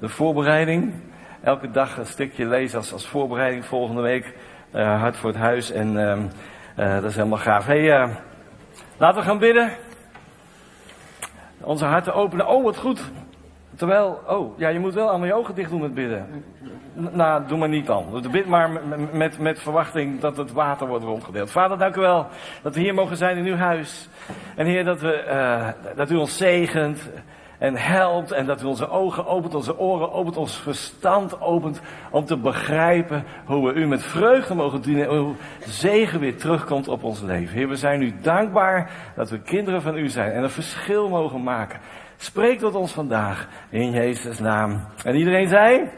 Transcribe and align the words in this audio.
de 0.00 0.08
voorbereiding. 0.08 0.92
Elke 1.42 1.70
dag 1.70 1.96
een 1.96 2.06
stukje 2.06 2.46
lezen 2.46 2.78
als, 2.78 2.92
als 2.92 3.06
voorbereiding. 3.06 3.64
Volgende 3.64 4.02
week 4.02 4.34
uh, 4.74 5.00
Hart 5.00 5.16
voor 5.16 5.30
het 5.30 5.38
Huis. 5.38 5.70
En 5.70 5.92
uh, 6.76 6.94
dat 6.94 7.04
is 7.04 7.16
helemaal 7.16 7.38
gaaf. 7.38 7.66
Hey, 7.66 8.08
laten 8.96 9.20
we 9.20 9.26
gaan 9.26 9.38
bidden. 9.38 9.70
Onze 11.60 11.84
harten 11.84 12.14
openen. 12.14 12.48
Oh, 12.48 12.64
wat 12.64 12.76
goed. 12.76 13.10
Terwijl, 13.76 14.20
oh, 14.26 14.58
ja, 14.58 14.68
je 14.68 14.78
moet 14.78 14.94
wel 14.94 15.08
allemaal 15.08 15.26
je 15.26 15.34
ogen 15.34 15.54
dicht 15.54 15.70
doen 15.70 15.80
met 15.80 15.94
bidden. 15.94 16.44
Nou, 16.92 17.46
doe 17.46 17.58
maar 17.58 17.68
niet 17.68 17.86
dan. 17.86 18.28
Bid 18.30 18.46
maar 18.46 18.70
met, 18.70 19.12
met, 19.12 19.38
met 19.38 19.60
verwachting 19.60 20.20
dat 20.20 20.36
het 20.36 20.52
water 20.52 20.86
wordt 20.86 21.04
rondgedeeld. 21.04 21.50
Vader, 21.50 21.78
dank 21.78 21.96
u 21.96 22.00
wel 22.00 22.26
dat 22.62 22.74
we 22.74 22.80
hier 22.80 22.94
mogen 22.94 23.16
zijn 23.16 23.36
in 23.36 23.44
uw 23.44 23.56
huis. 23.56 24.08
En 24.56 24.66
Heer, 24.66 24.84
dat, 24.84 25.00
we, 25.00 25.24
uh, 25.28 25.68
dat 25.96 26.10
u 26.10 26.16
ons 26.16 26.36
zegent 26.36 27.10
en 27.60 27.76
helpt 27.76 28.32
en 28.32 28.46
dat 28.46 28.62
u 28.62 28.64
onze 28.64 28.88
ogen 28.88 29.26
opent, 29.26 29.54
onze 29.54 29.78
oren 29.78 30.12
opent, 30.12 30.36
ons 30.36 30.56
verstand 30.56 31.40
opent 31.40 31.80
om 32.10 32.24
te 32.24 32.36
begrijpen 32.36 33.24
hoe 33.44 33.66
we 33.66 33.80
u 33.80 33.86
met 33.86 34.02
vreugde 34.02 34.54
mogen 34.54 34.80
dienen 34.80 35.08
en 35.08 35.16
hoe 35.16 35.34
zegen 35.66 36.20
weer 36.20 36.36
terugkomt 36.36 36.88
op 36.88 37.04
ons 37.04 37.20
leven. 37.20 37.56
Heer, 37.56 37.68
we 37.68 37.76
zijn 37.76 38.02
u 38.02 38.14
dankbaar 38.20 38.90
dat 39.16 39.30
we 39.30 39.40
kinderen 39.40 39.82
van 39.82 39.96
u 39.96 40.08
zijn 40.08 40.32
en 40.32 40.42
een 40.42 40.50
verschil 40.50 41.08
mogen 41.08 41.42
maken. 41.42 41.80
Spreek 42.16 42.58
tot 42.58 42.74
ons 42.74 42.92
vandaag 42.92 43.48
in 43.70 43.90
Jezus' 43.90 44.38
naam. 44.38 44.86
En 45.04 45.16
iedereen 45.16 45.48
zei? 45.48 45.88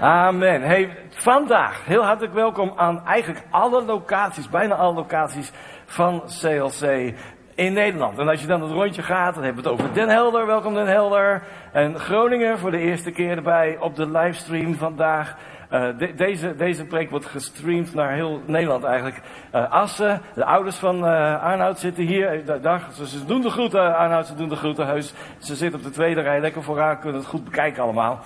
Amen. 0.00 0.62
Hey, 0.62 0.96
vandaag 1.08 1.86
heel 1.86 2.04
hartelijk 2.04 2.34
welkom 2.34 2.72
aan 2.76 3.06
eigenlijk 3.06 3.44
alle 3.50 3.84
locaties, 3.84 4.48
bijna 4.48 4.74
alle 4.74 4.94
locaties 4.94 5.52
van 5.86 6.22
CLC 6.40 7.14
in 7.60 7.72
Nederland. 7.72 8.18
En 8.18 8.28
als 8.28 8.40
je 8.40 8.46
dan 8.46 8.62
het 8.62 8.70
rondje 8.70 9.02
gaat, 9.02 9.34
dan 9.34 9.44
hebben 9.44 9.62
we 9.62 9.68
het 9.68 9.78
over 9.78 9.94
Den 9.94 10.08
Helder. 10.08 10.46
Welkom 10.46 10.74
Den 10.74 10.86
Helder. 10.86 11.42
En 11.72 11.98
Groningen 11.98 12.58
voor 12.58 12.70
de 12.70 12.78
eerste 12.78 13.10
keer 13.10 13.36
erbij 13.36 13.76
op 13.80 13.96
de 13.96 14.10
livestream 14.10 14.74
vandaag. 14.74 15.36
De, 15.70 16.14
deze, 16.16 16.56
deze 16.56 16.84
preek 16.84 17.10
wordt 17.10 17.26
gestreamd 17.26 17.94
naar 17.94 18.12
heel 18.12 18.40
Nederland 18.46 18.84
eigenlijk. 18.84 19.20
Uh, 19.54 19.72
Assen, 19.72 20.20
de 20.34 20.44
ouders 20.44 20.76
van 20.76 21.04
uh, 21.04 21.42
Arnoud 21.42 21.78
zitten 21.78 22.04
hier. 22.04 22.60
Dag, 22.62 22.92
ze, 22.92 23.08
ze 23.08 23.24
doen 23.24 23.40
de 23.40 23.50
groeten, 23.50 23.96
Arnoud, 23.96 24.26
ze 24.26 24.34
doen 24.34 24.48
de 24.48 24.56
groeten 24.56 24.86
heus. 24.86 25.14
Ze 25.38 25.54
zitten 25.54 25.78
op 25.78 25.84
de 25.84 25.92
tweede 25.92 26.20
rij, 26.20 26.40
lekker 26.40 26.62
vooraan, 26.62 27.00
kunnen 27.00 27.20
het 27.20 27.28
goed 27.28 27.44
bekijken 27.44 27.82
allemaal. 27.82 28.20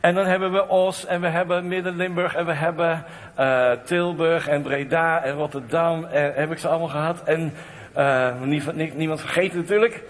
En 0.00 0.14
dan 0.14 0.26
hebben 0.26 0.52
we 0.52 0.68
Os 0.68 1.06
en 1.06 1.20
we 1.20 1.28
hebben 1.28 1.68
Midden-Limburg 1.68 2.34
en 2.34 2.46
we 2.46 2.52
hebben 2.52 3.04
Tilburg 3.84 4.48
en 4.48 4.62
Breda 4.62 5.22
en 5.22 5.34
Rotterdam. 5.34 6.04
En 6.04 6.32
heb 6.34 6.50
ik 6.50 6.58
ze 6.58 6.68
allemaal 6.68 6.88
gehad. 6.88 7.22
En 7.22 7.52
niemand, 8.44 8.94
niemand 8.96 9.20
vergeten 9.20 9.58
natuurlijk. 9.58 10.02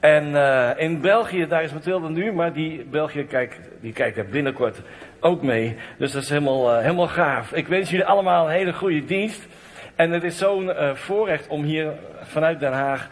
En 0.00 0.28
uh, 0.28 0.70
in 0.76 1.00
België, 1.00 1.46
daar 1.46 1.62
is 1.62 1.72
Mathilde 1.72 2.08
nu, 2.08 2.32
maar 2.32 2.52
die 2.52 2.84
België 2.90 3.24
kijkt, 3.24 3.58
die 3.80 3.92
kijkt 3.92 4.16
er 4.16 4.26
binnenkort 4.26 4.80
ook 5.20 5.42
mee. 5.42 5.76
Dus 5.96 6.12
dat 6.12 6.22
is 6.22 6.28
helemaal, 6.28 6.74
uh, 6.74 6.80
helemaal 6.80 7.08
gaaf. 7.08 7.52
Ik 7.52 7.68
wens 7.68 7.90
jullie 7.90 8.06
allemaal 8.06 8.44
een 8.44 8.52
hele 8.52 8.72
goede 8.72 9.04
dienst. 9.04 9.46
En 9.94 10.10
het 10.10 10.24
is 10.24 10.38
zo'n 10.38 10.72
voorrecht 10.94 11.48
om 11.48 11.62
hier 11.62 11.92
vanuit 12.22 12.60
Den 12.60 12.72
Haag 12.72 13.08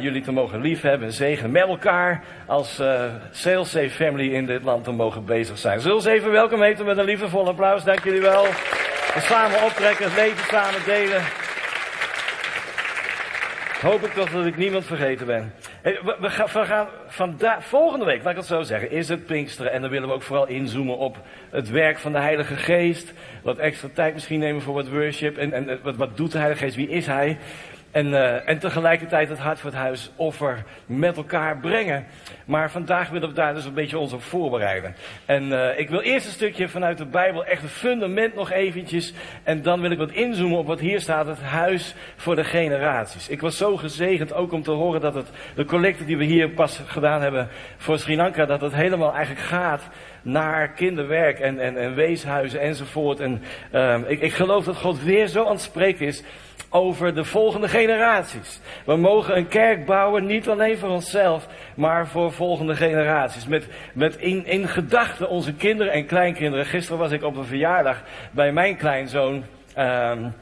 jullie 0.00 0.22
te 0.22 0.32
mogen 0.32 0.60
liefhebben 0.60 1.06
en 1.06 1.12
zegenen 1.14 1.50
met 1.50 1.62
elkaar 1.62 2.24
als 2.46 2.80
uh, 2.80 3.00
Sales 3.30 3.76
Family 3.90 4.34
in 4.34 4.46
dit 4.46 4.62
land 4.62 4.84
te 4.84 4.92
mogen 4.92 5.24
bezig 5.24 5.58
zijn. 5.58 5.80
Zullen 5.80 6.02
we 6.02 6.10
even 6.10 6.30
welkom 6.30 6.62
heten 6.62 6.84
met 6.84 6.98
een 6.98 7.04
liefdevol 7.04 7.48
applaus. 7.48 7.84
Dank 7.84 8.04
jullie 8.04 8.20
wel. 8.20 8.42
We 9.14 9.20
samen 9.20 9.62
optrekken, 9.64 10.04
het 10.04 10.16
leven 10.16 10.44
samen 10.44 10.84
delen. 10.84 11.22
Hoop 13.80 14.02
ik 14.02 14.12
toch 14.12 14.30
dat 14.30 14.46
ik 14.46 14.56
niemand 14.56 14.84
vergeten 14.84 15.26
ben. 15.26 15.52
We, 15.82 16.30
gaan, 16.30 16.46
we 16.46 16.86
vandaag, 17.06 17.64
volgende 17.64 18.04
week, 18.04 18.22
laat 18.22 18.30
ik 18.30 18.36
het 18.36 18.46
zo 18.46 18.62
zeggen, 18.62 18.90
is 18.90 19.08
het 19.08 19.26
Pinksteren. 19.26 19.72
En 19.72 19.80
dan 19.80 19.90
willen 19.90 20.08
we 20.08 20.14
ook 20.14 20.22
vooral 20.22 20.46
inzoomen 20.46 20.96
op 20.96 21.16
het 21.50 21.70
werk 21.70 21.98
van 21.98 22.12
de 22.12 22.18
Heilige 22.18 22.56
Geest. 22.56 23.12
Wat 23.42 23.58
extra 23.58 23.88
tijd 23.92 24.14
misschien 24.14 24.38
nemen 24.38 24.62
voor 24.62 24.74
wat 24.74 24.88
worship. 24.88 25.36
En, 25.36 25.52
en 25.52 25.78
wat, 25.82 25.96
wat 25.96 26.16
doet 26.16 26.32
de 26.32 26.38
Heilige 26.38 26.64
Geest? 26.64 26.76
Wie 26.76 26.88
is 26.88 27.06
Hij? 27.06 27.38
En, 27.98 28.06
uh, 28.06 28.48
en 28.48 28.58
tegelijkertijd 28.58 29.28
het 29.28 29.38
hart 29.38 29.60
voor 29.60 29.70
het 29.70 29.78
huis 29.78 30.10
offer 30.16 30.64
met 30.86 31.16
elkaar 31.16 31.58
brengen. 31.58 32.06
Maar 32.44 32.70
vandaag 32.70 33.10
willen 33.10 33.28
we 33.28 33.34
daar 33.34 33.54
dus 33.54 33.64
een 33.64 33.74
beetje 33.74 33.98
ons 33.98 34.12
op 34.12 34.22
voorbereiden. 34.22 34.94
En 35.24 35.48
uh, 35.48 35.78
ik 35.78 35.90
wil 35.90 36.00
eerst 36.00 36.26
een 36.26 36.32
stukje 36.32 36.68
vanuit 36.68 36.98
de 36.98 37.06
Bijbel, 37.06 37.44
echt 37.44 37.62
een 37.62 37.68
fundament 37.68 38.34
nog 38.34 38.50
eventjes. 38.50 39.14
En 39.42 39.62
dan 39.62 39.80
wil 39.80 39.90
ik 39.90 39.98
wat 39.98 40.10
inzoomen 40.10 40.58
op 40.58 40.66
wat 40.66 40.80
hier 40.80 41.00
staat, 41.00 41.26
het 41.26 41.42
huis 41.42 41.94
voor 42.16 42.36
de 42.36 42.44
generaties. 42.44 43.28
Ik 43.28 43.40
was 43.40 43.56
zo 43.56 43.76
gezegend 43.76 44.32
ook 44.32 44.52
om 44.52 44.62
te 44.62 44.70
horen 44.70 45.00
dat 45.00 45.14
het, 45.14 45.30
de 45.54 45.64
collecte 45.64 46.04
die 46.04 46.16
we 46.16 46.24
hier 46.24 46.50
pas 46.50 46.80
gedaan 46.86 47.22
hebben 47.22 47.48
voor 47.76 47.98
Sri 47.98 48.16
Lanka, 48.16 48.44
dat 48.46 48.60
het 48.60 48.74
helemaal 48.74 49.14
eigenlijk 49.14 49.46
gaat 49.46 49.82
naar 50.22 50.68
kinderwerk 50.68 51.38
en, 51.38 51.58
en, 51.58 51.76
en 51.76 51.94
weeshuizen 51.94 52.60
enzovoort. 52.60 53.20
En 53.20 53.42
uh, 53.72 53.98
ik, 54.06 54.20
ik 54.20 54.32
geloof 54.32 54.64
dat 54.64 54.76
God 54.76 55.02
weer 55.02 55.26
zo 55.26 55.44
aan 55.44 55.52
het 55.52 55.60
spreken 55.60 56.06
is 56.06 56.22
over 56.70 57.14
de 57.14 57.24
volgende 57.24 57.68
generaties. 57.68 58.60
We 58.84 58.96
mogen 58.96 59.36
een 59.36 59.48
kerk 59.48 59.86
bouwen, 59.86 60.26
niet 60.26 60.48
alleen 60.48 60.78
voor 60.78 60.88
onszelf, 60.88 61.46
maar 61.74 62.06
voor 62.06 62.32
volgende 62.32 62.76
generaties. 62.76 63.46
Met, 63.46 63.66
met 63.92 64.16
in, 64.16 64.46
in 64.46 64.68
gedachten 64.68 65.28
onze 65.28 65.54
kinderen 65.54 65.92
en 65.92 66.06
kleinkinderen. 66.06 66.66
Gisteren 66.66 66.98
was 66.98 67.10
ik 67.10 67.22
op 67.22 67.36
een 67.36 67.44
verjaardag 67.44 68.02
bij 68.30 68.52
mijn 68.52 68.76
kleinzoon. 68.76 69.44
Um, 69.78 70.34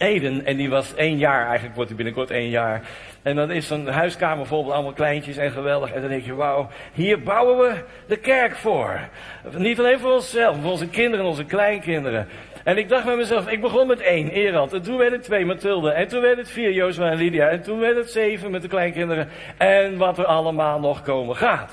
Eden, 0.00 0.44
en 0.44 0.56
die 0.56 0.70
was 0.70 0.94
één 0.94 1.18
jaar, 1.18 1.46
eigenlijk 1.46 1.74
wordt 1.74 1.88
hij 1.88 1.96
binnenkort 1.96 2.30
één 2.30 2.48
jaar. 2.48 2.82
En 3.22 3.36
dan 3.36 3.50
is 3.50 3.66
zo'n 3.66 3.86
huiskamer 3.86 4.46
met 4.46 4.52
allemaal 4.52 4.92
kleintjes 4.92 5.36
en 5.36 5.50
geweldig. 5.50 5.92
En 5.92 6.00
dan 6.00 6.10
denk 6.10 6.24
je, 6.24 6.34
wauw, 6.34 6.68
hier 6.92 7.22
bouwen 7.22 7.58
we 7.58 7.84
de 8.06 8.16
kerk 8.16 8.56
voor. 8.56 9.00
Niet 9.56 9.78
alleen 9.78 9.98
voor 9.98 10.12
onszelf, 10.12 10.56
voor 10.60 10.70
onze 10.70 10.88
kinderen 10.88 11.20
en 11.20 11.30
onze 11.30 11.44
kleinkinderen. 11.44 12.28
En 12.64 12.78
ik 12.78 12.88
dacht 12.88 13.04
bij 13.04 13.16
mezelf, 13.16 13.48
ik 13.48 13.60
begon 13.60 13.86
met 13.86 14.00
één, 14.00 14.28
Erand. 14.28 14.72
En 14.72 14.82
toen 14.82 14.96
werd 14.96 15.12
het 15.12 15.22
twee, 15.22 15.46
Mathilde. 15.46 15.90
En 15.90 16.08
toen 16.08 16.20
werd 16.20 16.38
het 16.38 16.50
vier, 16.50 16.72
Jozua 16.72 17.10
en 17.10 17.16
Lydia. 17.16 17.48
En 17.48 17.62
toen 17.62 17.78
werd 17.78 17.96
het 17.96 18.10
zeven 18.10 18.50
met 18.50 18.62
de 18.62 18.68
kleinkinderen. 18.68 19.28
En 19.56 19.96
wat 19.96 20.18
er 20.18 20.24
allemaal 20.24 20.80
nog 20.80 21.02
komen 21.02 21.36
gaat. 21.36 21.72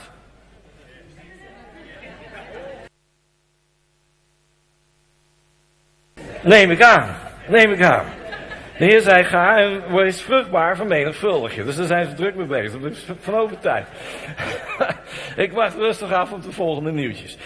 Neem 6.42 6.72
ik 6.72 6.82
aan. 6.82 7.16
Neem 7.48 7.72
ik 7.72 7.82
aan. 7.82 8.06
De 8.78 8.86
Heer 8.86 9.02
zei, 9.02 9.24
ga 9.24 9.58
en 9.58 9.96
wees 9.96 10.22
vruchtbaar, 10.22 10.76
vermenigvuldig 10.76 11.56
je. 11.56 11.64
Dus 11.64 11.76
daar 11.76 11.86
zijn 11.86 12.06
ze 12.06 12.14
druk 12.14 12.36
mee 12.36 12.46
bezig. 12.46 12.72
Daar 12.72 12.80
ben 12.80 12.92
ik 12.92 12.98
van 13.20 13.36
overtuigd. 13.36 13.90
ik 15.46 15.52
wacht 15.52 15.76
rustig 15.76 16.12
af 16.14 16.32
op 16.32 16.44
de 16.44 16.52
volgende 16.52 16.92
nieuwtjes. 16.92 17.38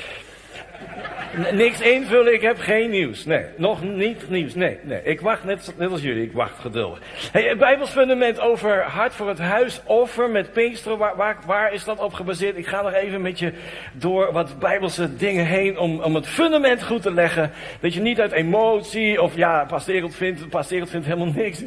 Niks 1.52 1.82
invullen, 1.82 2.34
ik 2.34 2.42
heb 2.42 2.60
geen 2.60 2.90
nieuws. 2.90 3.26
Nee, 3.26 3.46
nog 3.56 3.84
niet 3.84 4.30
nieuws. 4.30 4.56
Nee, 4.56 4.78
nee. 4.82 5.02
Ik 5.04 5.22
wacht 5.22 5.44
net, 5.44 5.74
als 5.92 6.02
jullie, 6.02 6.24
ik 6.24 6.34
wacht 6.34 6.60
geduldig. 6.60 7.00
Hey, 7.32 7.44
het 7.44 7.58
Bijbels 7.58 7.90
fundament 7.90 8.40
over 8.40 8.84
hart 8.84 9.14
voor 9.14 9.28
het 9.28 9.40
huis, 9.40 9.82
offer 9.86 10.30
met 10.30 10.54
Pinksteren, 10.54 10.98
waar, 10.98 11.38
waar, 11.46 11.74
is 11.74 11.84
dat 11.84 12.00
op 12.00 12.14
gebaseerd? 12.14 12.58
Ik 12.58 12.68
ga 12.68 12.82
nog 12.82 12.94
even 12.94 13.22
met 13.22 13.40
je 13.40 13.54
door 13.94 14.32
wat 14.32 14.60
Bijbelse 14.60 15.16
dingen 15.16 15.46
heen 15.46 15.78
om, 15.78 16.02
om 16.02 16.16
het 16.16 16.28
fundament 16.28 16.84
goed 16.84 17.02
te 17.02 17.14
leggen. 17.14 17.52
Dat 17.80 17.94
je 17.94 18.02
niet 18.02 18.20
uit 18.20 18.32
emotie 18.32 19.22
of 19.22 19.36
ja, 19.36 19.66
Pastor 19.68 19.96
Ereld 19.96 20.16
vindt, 20.16 20.50
Pastor 20.50 20.76
Ereld 20.76 20.90
vindt 20.90 21.06
helemaal 21.06 21.34
niks. 21.34 21.64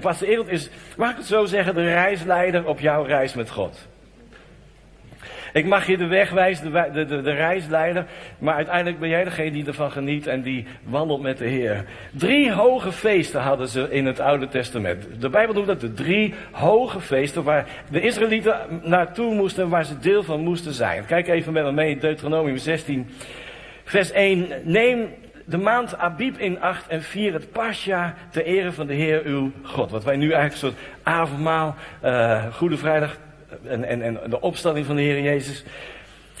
Pastor 0.00 0.28
Ereld 0.28 0.48
is, 0.48 0.68
mag 0.96 1.10
ik 1.10 1.16
het 1.16 1.26
zo 1.26 1.44
zeggen, 1.44 1.74
de 1.74 1.84
reisleider 1.84 2.66
op 2.66 2.80
jouw 2.80 3.02
reis 3.02 3.34
met 3.34 3.50
God. 3.50 3.93
Ik 5.54 5.66
mag 5.66 5.86
je 5.86 5.96
de 5.96 6.06
weg 6.06 6.30
wijzen, 6.30 6.72
de, 6.72 6.90
de, 6.92 7.04
de, 7.04 7.22
de 7.22 7.32
reisleider. 7.32 8.06
Maar 8.38 8.54
uiteindelijk 8.54 8.98
ben 8.98 9.08
jij 9.08 9.24
degene 9.24 9.50
die 9.50 9.66
ervan 9.66 9.90
geniet 9.90 10.26
en 10.26 10.42
die 10.42 10.66
wandelt 10.82 11.22
met 11.22 11.38
de 11.38 11.46
Heer. 11.46 11.84
Drie 12.10 12.52
hoge 12.52 12.92
feesten 12.92 13.40
hadden 13.40 13.68
ze 13.68 13.90
in 13.90 14.06
het 14.06 14.20
Oude 14.20 14.48
Testament. 14.48 15.06
De 15.20 15.28
Bijbel 15.28 15.54
noemt 15.54 15.66
dat 15.66 15.80
de 15.80 15.92
drie 15.92 16.34
hoge 16.50 17.00
feesten 17.00 17.42
waar 17.42 17.66
de 17.90 18.00
Israëlieten 18.00 18.56
naartoe 18.82 19.34
moesten, 19.34 19.68
waar 19.68 19.84
ze 19.84 19.98
deel 19.98 20.22
van 20.22 20.40
moesten 20.40 20.72
zijn. 20.72 21.06
Kijk 21.06 21.28
even 21.28 21.52
met 21.52 21.64
me 21.64 21.72
mee, 21.72 21.98
Deuteronomium 21.98 22.58
16, 22.58 23.10
vers 23.84 24.12
1. 24.12 24.48
Neem 24.62 25.08
de 25.44 25.58
maand 25.58 25.98
Abib 25.98 26.38
in 26.38 26.60
acht 26.60 26.88
en 26.88 27.02
vier 27.02 27.32
het 27.32 27.52
Pascha 27.52 28.14
ter 28.30 28.44
ere 28.44 28.72
van 28.72 28.86
de 28.86 28.94
Heer 28.94 29.22
uw 29.24 29.50
God. 29.62 29.90
Wat 29.90 30.04
wij 30.04 30.16
nu 30.16 30.32
eigenlijk 30.32 30.52
een 30.52 30.68
soort 30.68 30.88
avondmaal, 31.02 31.74
uh, 32.04 32.44
Goede 32.52 32.76
Vrijdag 32.76 33.16
en, 33.62 33.84
en, 33.84 34.02
en 34.02 34.20
de 34.30 34.40
opstanding 34.40 34.86
van 34.86 34.96
de 34.96 35.02
Heer 35.02 35.20
Jezus. 35.20 35.64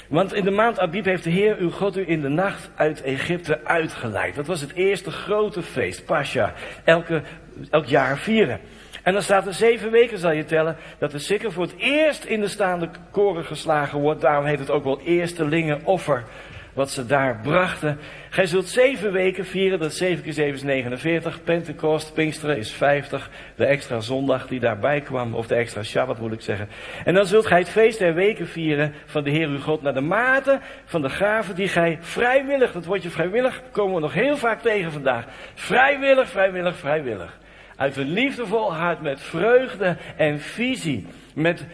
Want 0.08 0.34
in 0.34 0.44
de 0.44 0.50
maand 0.50 0.78
Abib 0.78 1.04
heeft 1.04 1.24
de 1.24 1.30
Heer 1.30 1.56
uw 1.56 1.70
God 1.70 1.96
u 1.96 2.04
in 2.08 2.20
de 2.20 2.28
nacht 2.28 2.70
uit 2.74 3.02
Egypte 3.02 3.64
uitgeleid. 3.64 4.34
Dat 4.34 4.46
was 4.46 4.60
het 4.60 4.72
eerste 4.72 5.10
grote 5.10 5.62
feest, 5.62 6.04
Pascha. 6.04 6.52
Elke, 6.84 7.22
elk 7.70 7.86
jaar 7.86 8.18
vieren. 8.18 8.60
En 9.02 9.12
dan 9.12 9.22
staat 9.22 9.46
er 9.46 9.54
zeven 9.54 9.90
weken, 9.90 10.18
zal 10.18 10.30
je 10.30 10.44
tellen, 10.44 10.76
dat 10.98 11.10
de 11.10 11.18
sikker 11.18 11.52
voor 11.52 11.62
het 11.62 11.76
eerst 11.76 12.24
in 12.24 12.40
de 12.40 12.48
staande 12.48 12.88
koren 13.10 13.44
geslagen 13.44 14.00
wordt. 14.00 14.20
Daarom 14.20 14.44
heet 14.44 14.58
het 14.58 14.70
ook 14.70 14.84
wel 14.84 15.00
eerstelingen 15.00 15.84
offer. 15.84 16.24
Wat 16.74 16.90
ze 16.90 17.06
daar 17.06 17.38
brachten. 17.42 17.98
Gij 18.30 18.46
zult 18.46 18.68
zeven 18.68 19.12
weken 19.12 19.46
vieren, 19.46 19.78
dat 19.78 19.94
7 19.94 20.22
keer 20.22 20.32
7 20.32 20.54
is 20.54 20.62
49. 20.62 21.42
Pentecost, 21.44 22.14
Pinksteren 22.14 22.56
is 22.56 22.72
50. 22.72 23.30
De 23.56 23.64
extra 23.64 24.00
zondag 24.00 24.46
die 24.46 24.60
daarbij 24.60 25.00
kwam, 25.00 25.34
of 25.34 25.46
de 25.46 25.54
extra 25.54 25.82
Shabbat 25.82 26.20
moet 26.20 26.32
ik 26.32 26.40
zeggen. 26.40 26.68
En 27.04 27.14
dan 27.14 27.26
zult 27.26 27.46
gij 27.46 27.58
het 27.58 27.68
feest 27.68 27.98
der 27.98 28.14
weken 28.14 28.48
vieren 28.48 28.92
van 29.06 29.24
de 29.24 29.30
Heer 29.30 29.48
uw 29.48 29.60
God 29.60 29.82
naar 29.82 29.94
de 29.94 30.00
mate 30.00 30.60
van 30.84 31.02
de 31.02 31.10
gaven 31.10 31.54
die 31.54 31.68
gij 31.68 31.98
vrijwillig, 32.00 32.72
dat 32.72 32.84
woordje 32.84 33.10
vrijwillig 33.10 33.62
komen 33.70 33.94
we 33.94 34.00
nog 34.00 34.12
heel 34.12 34.36
vaak 34.36 34.62
tegen 34.62 34.92
vandaag. 34.92 35.24
Vrijwillig, 35.54 36.28
vrijwillig, 36.28 36.76
vrijwillig. 36.76 37.38
Uit 37.76 37.96
een 37.96 38.12
liefdevol 38.12 38.74
hart 38.74 39.00
met 39.00 39.20
vreugde 39.20 39.96
en 40.16 40.40
visie. 40.40 41.06
Met 41.34 41.64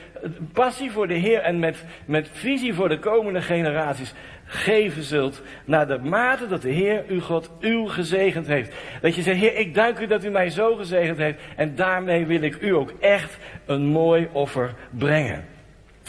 passie 0.52 0.90
voor 0.90 1.08
de 1.08 1.14
Heer 1.14 1.40
en 1.40 1.58
met, 1.58 1.84
met 2.04 2.28
visie 2.32 2.74
voor 2.74 2.88
de 2.88 2.98
komende 2.98 3.42
generaties 3.42 4.14
geven 4.44 5.02
zult 5.02 5.42
naar 5.64 5.86
de 5.86 5.98
mate 5.98 6.46
dat 6.46 6.62
de 6.62 6.70
Heer 6.70 7.04
uw 7.08 7.20
God 7.20 7.50
u 7.60 7.88
gezegend 7.88 8.46
heeft. 8.46 8.74
Dat 9.00 9.14
je 9.14 9.22
zegt, 9.22 9.38
Heer, 9.40 9.56
ik 9.56 9.74
dank 9.74 9.98
u 9.98 10.06
dat 10.06 10.24
u 10.24 10.30
mij 10.30 10.50
zo 10.50 10.74
gezegend 10.74 11.18
heeft 11.18 11.40
en 11.56 11.74
daarmee 11.74 12.26
wil 12.26 12.42
ik 12.42 12.60
u 12.60 12.74
ook 12.74 12.92
echt 13.00 13.38
een 13.66 13.86
mooi 13.86 14.28
offer 14.32 14.74
brengen. 14.90 15.44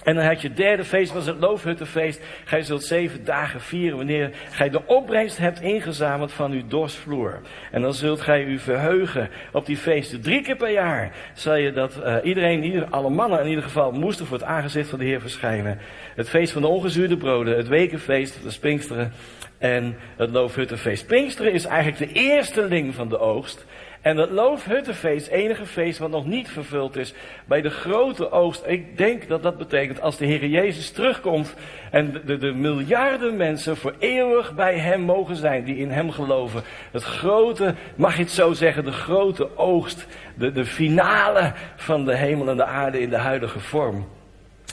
En 0.04 0.16
dan 0.16 0.26
had 0.26 0.42
je 0.42 0.54
derde 0.54 0.84
feest, 0.84 1.14
was 1.14 1.26
het 1.26 1.40
loofhuttenfeest. 1.40 2.22
Gij 2.44 2.62
zult 2.62 2.84
zeven 2.84 3.26
dagen 3.26 3.62
vieren 3.62 3.98
wanneer 3.98 4.32
gij 4.52 4.70
de 4.70 4.86
opbrengst 4.86 5.38
hebt 5.38 5.62
ingezameld 5.62 6.32
van 6.32 6.52
uw 6.52 6.68
dorsvloer. 6.68 7.40
En 7.72 7.82
dan 7.82 7.94
zult 7.94 8.22
gij 8.22 8.44
u 8.44 8.60
verheugen 8.60 9.30
op 9.52 9.66
die 9.66 9.78
feesten. 9.78 10.22
Drie 10.22 10.42
keer 10.42 10.56
per 10.56 10.72
jaar 10.72 11.12
zal 11.34 11.56
je 11.56 11.72
dat 11.72 11.98
uh, 11.98 12.16
iedereen, 12.24 12.64
ieder, 12.64 12.86
alle 12.86 13.10
mannen 13.10 13.40
in 13.40 13.48
ieder 13.48 13.64
geval, 13.64 13.92
moesten 13.92 14.26
voor 14.26 14.38
het 14.38 14.46
aangezicht 14.46 14.90
van 14.90 15.00
de 15.00 15.06
Heer 15.06 15.22
verschijnen. 15.22 15.80
Het 16.16 16.30
feest 16.30 16.54
van 16.54 16.62
de 16.62 16.68
ongezuurde 16.68 17.18
broden, 17.18 17.58
het 17.58 17.68
wekenfeest, 17.68 18.44
de 18.44 18.60
Pinksteren 18.60 19.14
en 19.58 19.98
het 20.18 20.30
loofhuttenfeest. 20.30 21.08
Pinksteren 21.08 21.54
is 21.54 21.66
eigenlijk 21.66 22.14
de 22.14 22.20
eerste 22.20 22.66
ling 22.66 22.96
van 22.96 23.10
de 23.10 23.20
oogst. 23.20 23.66
En 24.02 24.18
het 24.18 24.30
loofhuttenfeest, 24.30 25.28
enige 25.28 25.66
feest 25.66 26.00
wat 26.00 26.10
nog 26.10 26.26
niet 26.26 26.50
vervuld 26.50 26.96
is 26.96 27.14
bij 27.46 27.62
de 27.62 27.70
grote 27.70 28.32
oogst. 28.32 28.64
Ik 28.66 28.98
denk 28.98 29.28
dat 29.28 29.44
dat 29.44 29.58
betekent 29.58 30.02
als 30.02 30.18
de 30.18 30.26
Heer 30.26 30.46
Jezus 30.46 30.92
terugkomt 30.92 31.54
en 31.92 32.12
de, 32.12 32.24
de, 32.24 32.38
de, 32.38 32.52
miljarden 32.52 33.38
mensen 33.38 33.78
voor 33.78 33.96
eeuwig 34.00 34.56
bij 34.56 34.78
Hem 34.78 35.02
mogen 35.02 35.36
zijn 35.36 35.64
die 35.64 35.78
in 35.78 35.90
Hem 35.90 36.12
geloven. 36.12 36.64
Het 36.92 37.04
grote, 37.04 37.76
mag 37.96 38.16
je 38.16 38.22
het 38.22 38.32
zo 38.32 38.54
zeggen, 38.54 38.86
de 38.86 38.92
grote 38.92 39.58
oogst, 39.58 40.08
de, 40.36 40.52
de 40.52 40.66
finale 40.66 41.54
van 41.76 42.06
de 42.06 42.16
hemel 42.16 42.50
en 42.50 42.58
de 42.58 42.66
aarde 42.66 43.02
in 43.02 43.10
de 43.10 43.18
huidige 43.18 43.60
vorm. 43.60 44.08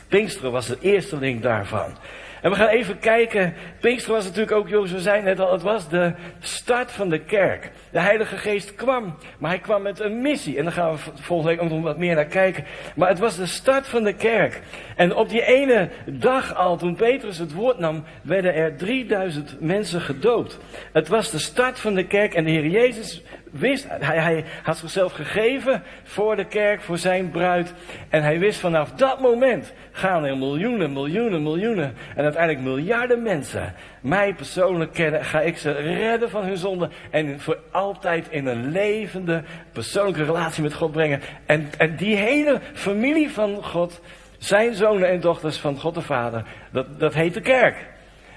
Pinksteren 0.08 0.52
was 0.52 0.66
de 0.66 0.78
eerste 0.80 1.18
link 1.18 1.42
daarvan. 1.42 1.96
En 2.42 2.50
we 2.50 2.56
gaan 2.56 2.68
even 2.68 2.98
kijken. 2.98 3.54
Pinkster 3.80 4.12
was 4.12 4.24
natuurlijk 4.24 4.52
ook, 4.52 4.68
Jozef 4.68 4.96
we 4.96 5.02
zeiden 5.02 5.24
net 5.24 5.40
al, 5.40 5.52
het 5.52 5.62
was 5.62 5.88
de 5.88 6.12
start 6.40 6.92
van 6.92 7.08
de 7.08 7.18
kerk. 7.18 7.70
De 7.90 8.00
Heilige 8.00 8.36
Geest 8.36 8.74
kwam, 8.74 9.18
maar 9.38 9.50
hij 9.50 9.58
kwam 9.58 9.82
met 9.82 10.00
een 10.00 10.20
missie. 10.20 10.58
En 10.58 10.64
daar 10.64 10.72
gaan 10.72 10.92
we 10.92 10.98
volgende 11.14 11.52
week 11.52 11.62
ook 11.62 11.70
nog 11.70 11.82
wat 11.82 11.98
meer 11.98 12.14
naar 12.14 12.24
kijken. 12.24 12.64
Maar 12.96 13.08
het 13.08 13.18
was 13.18 13.36
de 13.36 13.46
start 13.46 13.88
van 13.88 14.04
de 14.04 14.12
kerk. 14.12 14.60
En 14.96 15.14
op 15.14 15.28
die 15.28 15.44
ene 15.44 15.88
dag 16.06 16.54
al, 16.54 16.76
toen 16.76 16.96
Petrus 16.96 17.38
het 17.38 17.52
woord 17.52 17.78
nam, 17.78 18.04
werden 18.22 18.54
er 18.54 18.76
3000 18.76 19.60
mensen 19.60 20.00
gedoopt. 20.00 20.58
Het 20.92 21.08
was 21.08 21.30
de 21.30 21.38
start 21.38 21.78
van 21.78 21.94
de 21.94 22.06
kerk 22.06 22.34
en 22.34 22.44
de 22.44 22.50
Heer 22.50 22.66
Jezus 22.66 23.22
wist, 23.50 23.86
hij, 23.88 24.18
hij 24.18 24.44
had 24.62 24.76
zichzelf 24.76 25.12
gegeven 25.12 25.82
voor 26.04 26.36
de 26.36 26.44
kerk, 26.44 26.80
voor 26.80 26.98
zijn 26.98 27.30
bruid. 27.30 27.72
En 28.08 28.22
hij 28.22 28.38
wist 28.38 28.60
vanaf 28.60 28.92
dat 28.92 29.20
moment 29.20 29.72
gaan 29.92 30.24
er 30.24 30.36
miljoenen, 30.36 30.92
miljoenen, 30.92 31.42
miljoenen 31.42 31.94
en 32.14 32.24
uiteindelijk 32.24 32.64
miljarden 32.64 33.22
mensen 33.22 33.74
mij 34.00 34.34
persoonlijk 34.34 34.92
kennen. 34.92 35.24
Ga 35.24 35.40
ik 35.40 35.58
ze 35.58 35.70
redden 35.70 36.30
van 36.30 36.44
hun 36.44 36.56
zonde 36.56 36.88
en 37.10 37.40
voor 37.40 37.58
altijd 37.70 38.26
in 38.30 38.46
een 38.46 38.70
levende 38.70 39.42
persoonlijke 39.72 40.24
relatie 40.24 40.62
met 40.62 40.74
God 40.74 40.92
brengen. 40.92 41.20
En, 41.46 41.70
en 41.78 41.96
die 41.96 42.16
hele 42.16 42.60
familie 42.74 43.30
van 43.30 43.64
God, 43.64 44.00
zijn 44.38 44.74
zonen 44.74 45.08
en 45.08 45.20
dochters 45.20 45.56
van 45.56 45.78
God 45.78 45.94
de 45.94 46.02
Vader, 46.02 46.44
dat, 46.72 47.00
dat 47.00 47.14
heet 47.14 47.34
de 47.34 47.40
kerk. 47.40 47.86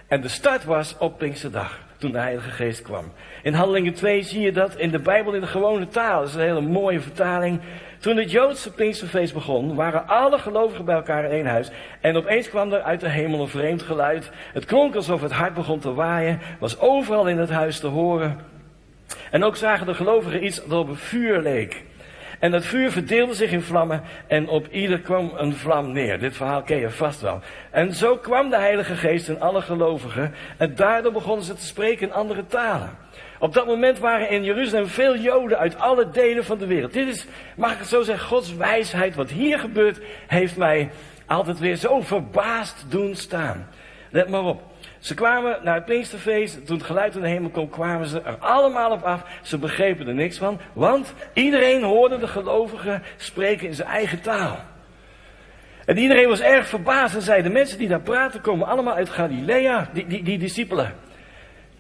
En 0.08 0.22
de 0.22 0.28
start 0.28 0.64
was 0.64 0.98
op 0.98 1.18
Pinksterdag, 1.18 1.80
toen 2.02 2.12
de 2.12 2.18
Heilige 2.18 2.50
Geest 2.50 2.82
kwam. 2.82 3.12
In 3.44 3.54
Handelingen 3.54 3.94
2 3.94 4.22
zie 4.22 4.42
je 4.42 4.52
dat 4.52 4.76
in 4.76 4.92
de 4.92 5.00
Bijbel 5.00 5.34
in 5.34 5.42
de 5.42 5.48
gewone 5.48 5.88
taal. 5.88 6.20
Dat 6.20 6.30
is 6.30 6.36
een 6.36 6.42
hele 6.42 6.62
mooie 6.62 7.00
vertaling. 7.00 7.60
Toen 8.00 8.18
het 8.18 8.32
Joodse 8.32 8.72
Pinksterfeest 8.72 9.34
begon, 9.34 9.76
waren 9.76 10.08
alle 10.08 10.38
gelovigen 10.38 10.86
bij 10.86 10.96
elkaar 10.96 11.24
in 11.24 11.32
één 11.32 11.46
huis. 11.46 11.72
En 12.02 12.16
opeens 12.16 12.50
kwam 12.50 12.74
er 12.74 12.82
uit 12.82 13.00
de 13.00 13.10
hemel 13.10 13.42
een 13.42 13.48
vreemd 13.48 13.82
geluid. 13.82 14.32
Het 14.54 14.66
klonk 14.66 14.96
alsof 14.96 15.22
het 15.22 15.32
hart 15.32 15.54
begon 15.54 15.80
te 15.80 15.94
waaien, 15.94 16.40
was 16.60 16.80
overal 16.80 17.28
in 17.28 17.38
het 17.38 17.50
huis 17.50 17.80
te 17.80 17.88
horen. 17.88 18.40
En 19.32 19.44
ook 19.44 19.56
zagen 19.56 19.86
de 19.86 19.94
gelovigen 19.94 20.46
iets 20.46 20.66
dat 20.68 20.80
op 20.80 20.90
een 20.90 20.96
vuur 20.96 21.42
leek. 21.42 21.84
En 22.42 22.52
dat 22.52 22.66
vuur 22.66 22.92
verdeelde 22.92 23.34
zich 23.34 23.52
in 23.52 23.62
vlammen 23.62 24.02
en 24.28 24.48
op 24.48 24.68
ieder 24.72 25.00
kwam 25.00 25.32
een 25.36 25.54
vlam 25.56 25.92
neer. 25.92 26.20
Dit 26.20 26.36
verhaal 26.36 26.62
ken 26.62 26.78
je 26.78 26.90
vast 26.90 27.22
wel. 27.22 27.40
En 27.72 27.94
zo 27.94 28.18
kwam 28.18 28.50
de 28.50 28.58
Heilige 28.58 28.96
Geest 28.96 29.30
in 29.30 29.42
alle 29.42 29.62
gelovigen 29.62 30.34
en 30.58 30.76
daardoor 30.76 31.12
begonnen 31.12 31.46
ze 31.46 31.54
te 31.54 31.66
spreken 31.66 32.08
in 32.08 32.14
andere 32.14 32.46
talen. 32.46 32.90
Op 33.40 33.54
dat 33.54 33.66
moment 33.66 34.00
waren 34.00 34.30
in 34.30 34.44
Jeruzalem 34.44 34.88
veel 34.88 35.18
Joden 35.18 35.58
uit 35.58 35.80
alle 35.80 36.10
delen 36.10 36.46
van 36.46 36.58
de 36.58 36.66
wereld. 36.66 36.94
Dit 36.94 37.08
is, 37.08 37.26
mag 37.56 37.72
ik 37.72 37.80
het 37.80 37.88
zo 37.88 38.02
zeggen, 38.02 38.28
Gods 38.28 38.56
wijsheid. 38.56 39.16
Wat 39.16 39.30
hier 39.30 39.60
gebeurt, 39.60 40.00
heeft 40.28 40.58
mij 40.58 40.90
altijd 41.26 41.60
weer 41.60 41.76
zo 41.76 42.02
verbaasd 42.02 42.86
doen 42.90 43.16
staan. 43.16 43.68
Let 44.10 44.30
maar 44.30 44.44
op. 44.44 44.71
Ze 45.02 45.14
kwamen 45.14 45.58
naar 45.64 45.76
het 45.76 45.86
Pinksterfeest. 45.86 46.66
Toen 46.66 46.78
het 46.78 46.86
geluid 46.86 47.16
in 47.16 47.22
de 47.22 47.28
hemel 47.28 47.50
kwam, 47.50 47.70
kwamen 47.70 48.08
ze 48.08 48.22
er 48.22 48.38
allemaal 48.40 48.92
op 48.92 49.04
af. 49.04 49.24
Ze 49.42 49.58
begrepen 49.58 50.08
er 50.08 50.14
niks 50.14 50.38
van. 50.38 50.60
Want 50.74 51.14
iedereen 51.34 51.84
hoorde 51.84 52.18
de 52.18 52.28
gelovigen 52.28 53.04
spreken 53.18 53.68
in 53.68 53.74
zijn 53.74 53.88
eigen 53.88 54.22
taal. 54.22 54.58
En 55.86 55.98
iedereen 55.98 56.30
was 56.30 56.42
erg 56.42 56.68
verbaasd 56.68 57.16
en 57.16 57.22
zei: 57.22 57.42
De 57.42 57.50
mensen 57.50 57.78
die 57.78 57.88
daar 57.88 58.02
praten 58.02 58.42
komen 58.42 58.68
allemaal 58.68 58.94
uit 58.94 59.10
Galilea, 59.10 59.90
die, 59.94 60.08
die, 60.08 60.24
die 60.24 60.38
discipelen. 60.38 60.94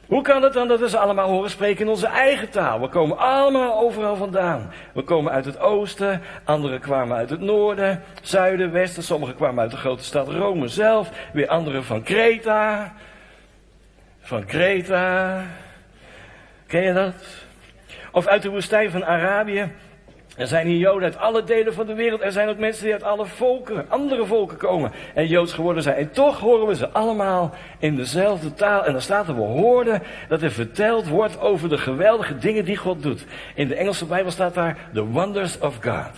Hoe 0.07 0.21
kan 0.21 0.44
het 0.44 0.53
dan 0.53 0.68
dat 0.68 0.79
we 0.79 0.89
ze 0.89 0.97
allemaal 0.97 1.29
horen 1.29 1.50
spreken 1.50 1.85
in 1.85 1.91
onze 1.91 2.07
eigen 2.07 2.50
taal? 2.50 2.79
We 2.79 2.88
komen 2.88 3.18
allemaal 3.18 3.79
overal 3.79 4.15
vandaan. 4.15 4.71
We 4.94 5.01
komen 5.01 5.31
uit 5.31 5.45
het 5.45 5.59
oosten, 5.59 6.21
anderen 6.44 6.79
kwamen 6.79 7.18
uit 7.18 7.29
het 7.29 7.39
noorden, 7.39 8.03
zuiden, 8.21 8.71
westen. 8.71 9.03
Sommigen 9.03 9.35
kwamen 9.35 9.62
uit 9.62 9.71
de 9.71 9.77
grote 9.77 10.03
stad 10.03 10.27
Rome 10.27 10.68
zelf, 10.68 11.09
weer 11.33 11.47
anderen 11.47 11.83
van 11.83 12.03
Kreta. 12.03 12.94
Van 14.21 14.45
Kreta. 14.45 15.44
Ken 16.68 16.81
je 16.81 16.94
dat? 16.94 17.13
Of 18.12 18.27
uit 18.27 18.41
de 18.41 18.50
woestijn 18.50 18.91
van 18.91 19.06
Arabië. 19.06 19.71
Er 20.38 20.47
zijn 20.47 20.68
hier 20.68 20.77
Joden 20.77 21.03
uit 21.03 21.18
alle 21.18 21.44
delen 21.44 21.73
van 21.73 21.85
de 21.85 21.94
wereld. 21.94 22.21
Er 22.21 22.31
zijn 22.31 22.50
ook 22.50 22.57
mensen 22.57 22.83
die 22.83 22.94
uit 22.94 23.03
alle 23.03 23.25
volken, 23.25 23.85
andere 23.89 24.25
volken 24.25 24.57
komen 24.57 24.91
en 25.13 25.27
Joods 25.27 25.53
geworden 25.53 25.83
zijn. 25.83 25.95
En 25.95 26.12
toch 26.12 26.39
horen 26.39 26.68
we 26.68 26.75
ze 26.75 26.89
allemaal 26.89 27.53
in 27.79 27.95
dezelfde 27.95 28.53
taal. 28.53 28.85
En 28.85 28.91
dan 28.91 29.01
staat 29.01 29.27
er, 29.27 29.35
we 29.35 29.41
hoorden 29.41 30.01
dat 30.27 30.42
er 30.42 30.51
verteld 30.51 31.07
wordt 31.07 31.40
over 31.40 31.69
de 31.69 31.78
geweldige 31.78 32.37
dingen 32.37 32.66
die 32.66 32.78
God 32.78 33.04
doet. 33.04 33.25
In 33.56 33.68
de 33.68 33.75
Engelse 33.75 34.06
Bijbel 34.06 34.31
staat 34.31 34.54
daar, 34.54 34.78
the 34.94 35.06
wonders 35.06 35.59
of 35.59 35.78
God. 35.81 36.11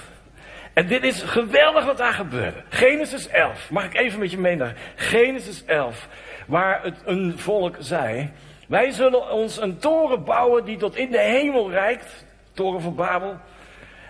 En 0.73 0.87
dit 0.87 1.03
is 1.03 1.21
geweldig 1.21 1.85
wat 1.85 1.97
daar 1.97 2.13
gebeurde. 2.13 2.57
Genesis 2.69 3.27
11. 3.27 3.69
Mag 3.69 3.85
ik 3.85 3.95
even 3.95 4.19
met 4.19 4.31
je 4.31 4.39
meenemen? 4.39 4.75
Genesis 4.95 5.65
11. 5.65 6.07
Waar 6.47 6.83
het 6.83 7.01
een 7.05 7.39
volk 7.39 7.75
zei. 7.79 8.31
Wij 8.67 8.91
zullen 8.91 9.31
ons 9.31 9.61
een 9.61 9.77
toren 9.77 10.23
bouwen 10.23 10.65
die 10.65 10.77
tot 10.77 10.95
in 10.95 11.11
de 11.11 11.19
hemel 11.19 11.71
reikt. 11.71 12.25
Toren 12.53 12.81
van 12.81 12.95
Babel. 12.95 13.37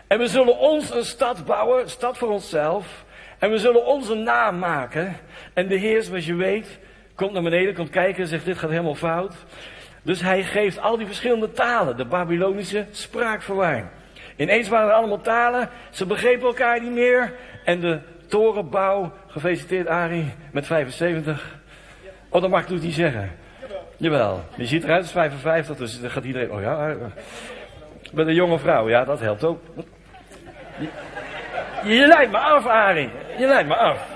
En 0.08 0.20
we 0.20 0.28
zullen 0.28 0.58
ons 0.58 0.96
een 0.96 1.06
stad 1.06 1.46
bouwen, 1.46 1.82
een 1.82 1.90
stad 1.90 2.18
voor 2.18 2.30
onszelf. 2.30 3.06
En 3.40 3.50
we 3.50 3.58
zullen 3.58 3.86
onze 3.86 4.14
naam 4.14 4.60
maken. 4.60 5.16
En 5.54 5.68
de 5.68 5.76
Heer, 5.76 6.04
zoals 6.04 6.26
je 6.26 6.36
weet, 6.36 6.80
komt 7.16 7.34
naar 7.34 7.44
beneden, 7.44 7.74
komt 7.74 7.90
kijken 7.90 8.22
en 8.22 8.28
zegt: 8.28 8.46
Dit 8.46 8.58
gaat 8.58 8.70
helemaal 8.70 8.96
fout. 8.96 9.36
Dus 10.04 10.22
hij 10.22 10.44
geeft 10.44 10.80
al 10.80 10.98
die 10.98 11.06
verschillende 11.06 11.52
talen, 11.52 11.98
de 11.98 12.06
Babylonische 12.06 12.86
spraakverwarring. 12.92 13.86
Ineens 14.36 14.68
waren 14.68 14.88
er 14.88 14.96
allemaal 14.96 15.22
talen, 15.22 15.70
ze 15.90 16.06
begrepen 16.06 16.48
elkaar 16.48 16.82
niet 16.82 16.92
meer. 16.92 17.34
En 17.66 17.80
de 17.80 18.00
torenbouw, 18.28 19.12
gefeliciteerd 19.28 19.88
Arie, 19.88 20.34
met 20.52 20.66
75. 20.66 21.62
Oh, 22.34 22.42
dat 22.42 22.50
mag 22.50 22.62
ik 22.62 22.68
dus 22.68 22.82
niet 22.82 22.94
zeggen. 22.94 23.32
Jawel, 23.98 24.44
je 24.56 24.66
ziet 24.66 24.84
eruit 24.84 25.02
als 25.02 25.12
55, 25.12 25.78
dus 25.78 26.02
dan 26.02 26.10
gaat 26.10 26.24
iedereen, 26.24 26.52
oh 26.52 26.62
ja. 26.62 26.96
Met 28.12 28.28
een 28.28 28.34
jonge 28.34 28.60
vrouw, 28.60 28.90
ja, 28.90 29.04
dat 29.04 29.20
helpt 29.20 29.44
ook. 29.44 29.62
Je, 31.84 31.94
je 31.94 32.08
leidt 32.08 32.32
me 32.32 32.38
af, 32.38 32.66
Arie. 32.66 33.10
Je 33.38 33.48
leidt 33.48 33.68
me 33.68 33.76
af. 33.76 34.08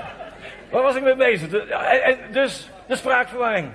Waar 0.69 0.81
was 0.81 0.95
ik 0.95 1.03
mee 1.03 1.15
bezig? 1.15 1.50
Dus 2.31 2.69
de 2.88 2.95
spraakverwarring. 2.95 3.69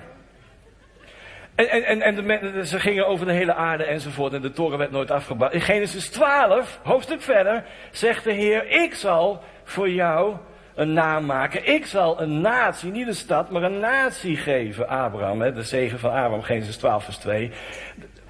En, 1.55 2.01
en, 2.01 2.01
en 2.01 2.67
ze 2.67 2.79
gingen 2.79 3.07
over 3.07 3.25
de 3.25 3.33
hele 3.33 3.53
aarde 3.53 3.83
enzovoort. 3.83 4.33
En 4.33 4.41
de 4.41 4.51
toren 4.51 4.77
werd 4.77 4.91
nooit 4.91 5.11
afgebouwd. 5.11 5.53
In 5.53 5.61
Genesis 5.61 6.09
12, 6.09 6.79
hoofdstuk 6.83 7.21
verder, 7.21 7.63
zegt 7.91 8.23
de 8.23 8.31
Heer: 8.31 8.67
Ik 8.67 8.93
zal 8.93 9.43
voor 9.63 9.89
jou 9.89 10.35
een 10.75 10.93
naam 10.93 11.25
maken. 11.25 11.67
Ik 11.67 11.85
zal 11.85 12.21
een 12.21 12.41
natie, 12.41 12.91
niet 12.91 13.07
een 13.07 13.15
stad, 13.15 13.49
maar 13.49 13.63
een 13.63 13.79
natie 13.79 14.37
geven. 14.37 14.87
Abraham, 14.87 15.41
hè, 15.41 15.53
de 15.53 15.63
zegen 15.63 15.99
van 15.99 16.09
Abraham, 16.09 16.41
Genesis 16.41 16.77
12 16.77 17.03
vers 17.03 17.17
2. 17.17 17.51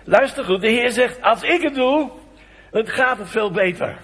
Luister 0.04 0.44
goed, 0.44 0.62
de 0.62 0.68
Heer 0.68 0.92
zegt, 0.92 1.22
als 1.22 1.44
ik 1.44 1.62
het 1.62 1.76
doe, 1.76 2.10
dan 2.72 2.88
gaat 2.88 3.18
het 3.18 3.30
veel 3.30 3.52
beter. 3.52 3.96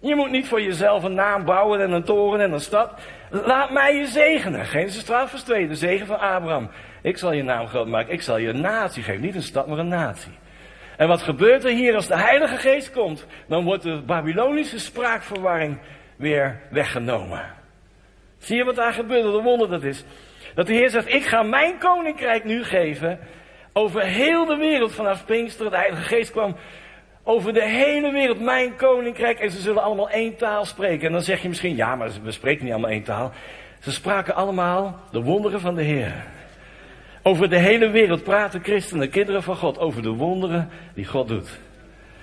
Je 0.00 0.14
moet 0.14 0.30
niet 0.30 0.48
voor 0.48 0.62
jezelf 0.62 1.02
een 1.02 1.14
naam 1.14 1.44
bouwen 1.44 1.80
en 1.80 1.92
een 1.92 2.04
toren 2.04 2.40
en 2.40 2.52
een 2.52 2.60
stad. 2.60 2.92
Laat 3.30 3.70
mij 3.70 3.96
je 3.96 4.06
zegenen. 4.06 4.66
Genesis 4.66 5.02
12 5.02 5.30
vers 5.30 5.42
2, 5.42 5.68
de 5.68 5.74
zegen 5.74 6.06
van 6.06 6.18
Abraham. 6.18 6.70
Ik 7.02 7.18
zal 7.18 7.32
je 7.32 7.42
naam 7.42 7.66
groot 7.66 7.86
maken, 7.86 8.12
ik 8.12 8.22
zal 8.22 8.36
je 8.36 8.48
een 8.48 8.60
natie 8.60 9.02
geven. 9.02 9.20
Niet 9.20 9.34
een 9.34 9.42
stad, 9.42 9.66
maar 9.66 9.78
een 9.78 9.88
natie. 9.88 10.32
En 10.96 11.08
wat 11.08 11.22
gebeurt 11.22 11.64
er 11.64 11.70
hier 11.70 11.94
als 11.94 12.06
de 12.06 12.16
Heilige 12.16 12.56
Geest 12.56 12.92
komt? 12.92 13.26
Dan 13.46 13.64
wordt 13.64 13.82
de 13.82 14.02
Babylonische 14.06 14.78
spraakverwarring 14.78 15.78
weer 16.20 16.60
weggenomen. 16.70 17.44
Zie 18.38 18.56
je 18.56 18.64
wat 18.64 18.76
daar 18.76 18.92
gebeurt? 18.92 19.24
Wat 19.24 19.34
een 19.34 19.42
wonder 19.42 19.68
dat 19.68 19.82
is. 19.82 20.04
Dat 20.54 20.66
de 20.66 20.72
Heer 20.72 20.90
zegt, 20.90 21.14
ik 21.14 21.24
ga 21.24 21.42
mijn 21.42 21.78
koninkrijk 21.78 22.44
nu 22.44 22.64
geven 22.64 23.18
over 23.72 24.02
heel 24.02 24.44
de 24.44 24.56
wereld 24.56 24.92
vanaf 24.92 25.24
Pinkster. 25.24 25.70
De 25.70 25.76
Heilige 25.76 26.02
Geest 26.02 26.30
kwam 26.30 26.56
over 27.22 27.52
de 27.52 27.64
hele 27.64 28.12
wereld, 28.12 28.40
mijn 28.40 28.76
koninkrijk. 28.76 29.38
En 29.38 29.50
ze 29.50 29.60
zullen 29.60 29.82
allemaal 29.82 30.10
één 30.10 30.36
taal 30.36 30.64
spreken. 30.64 31.06
En 31.06 31.12
dan 31.12 31.22
zeg 31.22 31.42
je 31.42 31.48
misschien, 31.48 31.76
ja, 31.76 31.96
maar 31.96 32.10
we 32.22 32.30
spreken 32.30 32.64
niet 32.64 32.72
allemaal 32.72 32.90
één 32.90 33.02
taal. 33.02 33.32
Ze 33.80 33.92
spraken 33.92 34.34
allemaal 34.34 35.00
de 35.10 35.22
wonderen 35.22 35.60
van 35.60 35.74
de 35.74 35.82
Heer. 35.82 36.12
Over 37.22 37.48
de 37.48 37.58
hele 37.58 37.90
wereld 37.90 38.22
praten 38.22 38.62
christenen, 38.62 39.10
kinderen 39.10 39.42
van 39.42 39.56
God, 39.56 39.78
over 39.78 40.02
de 40.02 40.10
wonderen 40.10 40.68
die 40.94 41.06
God 41.06 41.28
doet. 41.28 41.58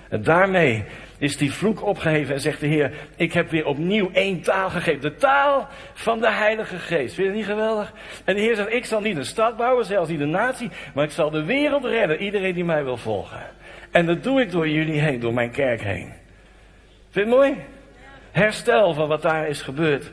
En 0.08 0.22
daarmee 0.22 0.84
is 1.18 1.36
die 1.36 1.52
vloek 1.52 1.84
opgeheven 1.84 2.34
en 2.34 2.40
zegt 2.40 2.60
de 2.60 2.66
Heer, 2.66 2.92
ik 3.16 3.32
heb 3.32 3.50
weer 3.50 3.66
opnieuw 3.66 4.10
één 4.12 4.40
taal 4.40 4.70
gegeven. 4.70 5.00
De 5.00 5.14
taal 5.14 5.68
van 5.94 6.20
de 6.20 6.30
Heilige 6.30 6.78
Geest. 6.78 7.14
Vind 7.14 7.16
je 7.16 7.24
dat 7.24 7.34
niet 7.34 7.44
geweldig? 7.44 7.92
En 8.24 8.34
de 8.34 8.40
Heer 8.40 8.56
zegt, 8.56 8.72
ik 8.72 8.84
zal 8.84 9.00
niet 9.00 9.16
een 9.16 9.24
stad 9.24 9.56
bouwen, 9.56 9.84
zelfs 9.84 10.10
niet 10.10 10.20
een 10.20 10.30
natie, 10.30 10.70
maar 10.94 11.04
ik 11.04 11.10
zal 11.10 11.30
de 11.30 11.44
wereld 11.44 11.84
redden, 11.84 12.22
iedereen 12.22 12.54
die 12.54 12.64
mij 12.64 12.84
wil 12.84 12.96
volgen. 12.96 13.40
En 13.90 14.06
dat 14.06 14.22
doe 14.22 14.40
ik 14.40 14.50
door 14.50 14.68
jullie 14.68 15.00
heen, 15.00 15.20
door 15.20 15.34
mijn 15.34 15.50
kerk 15.50 15.80
heen. 15.80 16.12
Vind 17.10 17.12
je 17.12 17.20
het 17.20 17.28
mooi? 17.28 17.56
Herstel 18.30 18.94
van 18.94 19.08
wat 19.08 19.22
daar 19.22 19.48
is 19.48 19.62
gebeurd. 19.62 20.10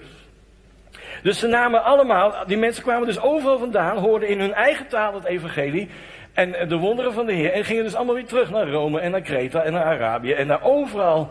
Dus 1.24 1.40
ze 1.40 1.48
namen 1.48 1.84
allemaal, 1.84 2.46
die 2.48 2.58
mensen 2.58 2.84
kwamen 2.84 3.08
dus 3.08 3.20
overal 3.20 3.60
vandaan, 3.60 3.98
hoorden 3.98 4.30
in 4.30 4.40
hun 4.40 4.54
eigen 4.54 4.88
taal 4.88 5.14
het 5.14 5.26
evangelie 5.26 5.90
en 6.36 6.68
de 6.68 6.78
wonderen 6.78 7.14
van 7.14 7.26
de 7.26 7.34
Heer. 7.34 7.52
En 7.52 7.66
gingen 7.66 7.84
dus 7.84 7.96
allemaal 7.96 8.16
weer 8.16 8.26
terug 8.26 8.50
naar 8.50 8.68
Rome 8.68 9.00
en 9.00 9.12
naar 9.12 9.22
Kreta 9.22 9.62
en 9.62 9.74
naar 9.74 9.86
Arabië 9.86 10.32
en 10.32 10.48
naar 10.48 10.64
overal. 10.64 11.30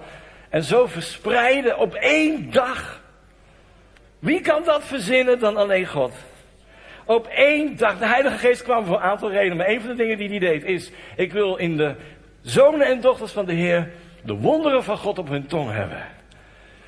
En 0.49 0.63
zo 0.63 0.87
verspreiden 0.87 1.79
op 1.79 1.95
één 1.95 2.51
dag. 2.51 3.01
Wie 4.19 4.41
kan 4.41 4.63
dat 4.65 4.85
verzinnen 4.85 5.39
dan 5.39 5.57
alleen 5.57 5.87
God? 5.87 6.13
Op 7.05 7.27
één 7.27 7.77
dag. 7.77 7.99
De 7.99 8.07
Heilige 8.07 8.39
Geest 8.39 8.63
kwam 8.63 8.85
voor 8.85 8.97
een 8.97 9.03
aantal 9.03 9.31
redenen. 9.31 9.57
Maar 9.57 9.69
een 9.69 9.81
van 9.81 9.91
de 9.91 9.97
dingen 9.97 10.19
die 10.19 10.29
hij 10.29 10.39
deed 10.39 10.65
is: 10.65 10.91
ik 11.17 11.33
wil 11.33 11.57
in 11.57 11.77
de 11.77 11.95
zonen 12.43 12.87
en 12.87 13.01
dochters 13.01 13.33
van 13.33 13.45
de 13.45 13.53
Heer 13.53 13.91
de 14.23 14.35
wonderen 14.35 14.85
van 14.85 14.99
God 14.99 15.19
op 15.19 15.29
hun 15.29 15.47
tong 15.47 15.71
hebben. 15.71 16.03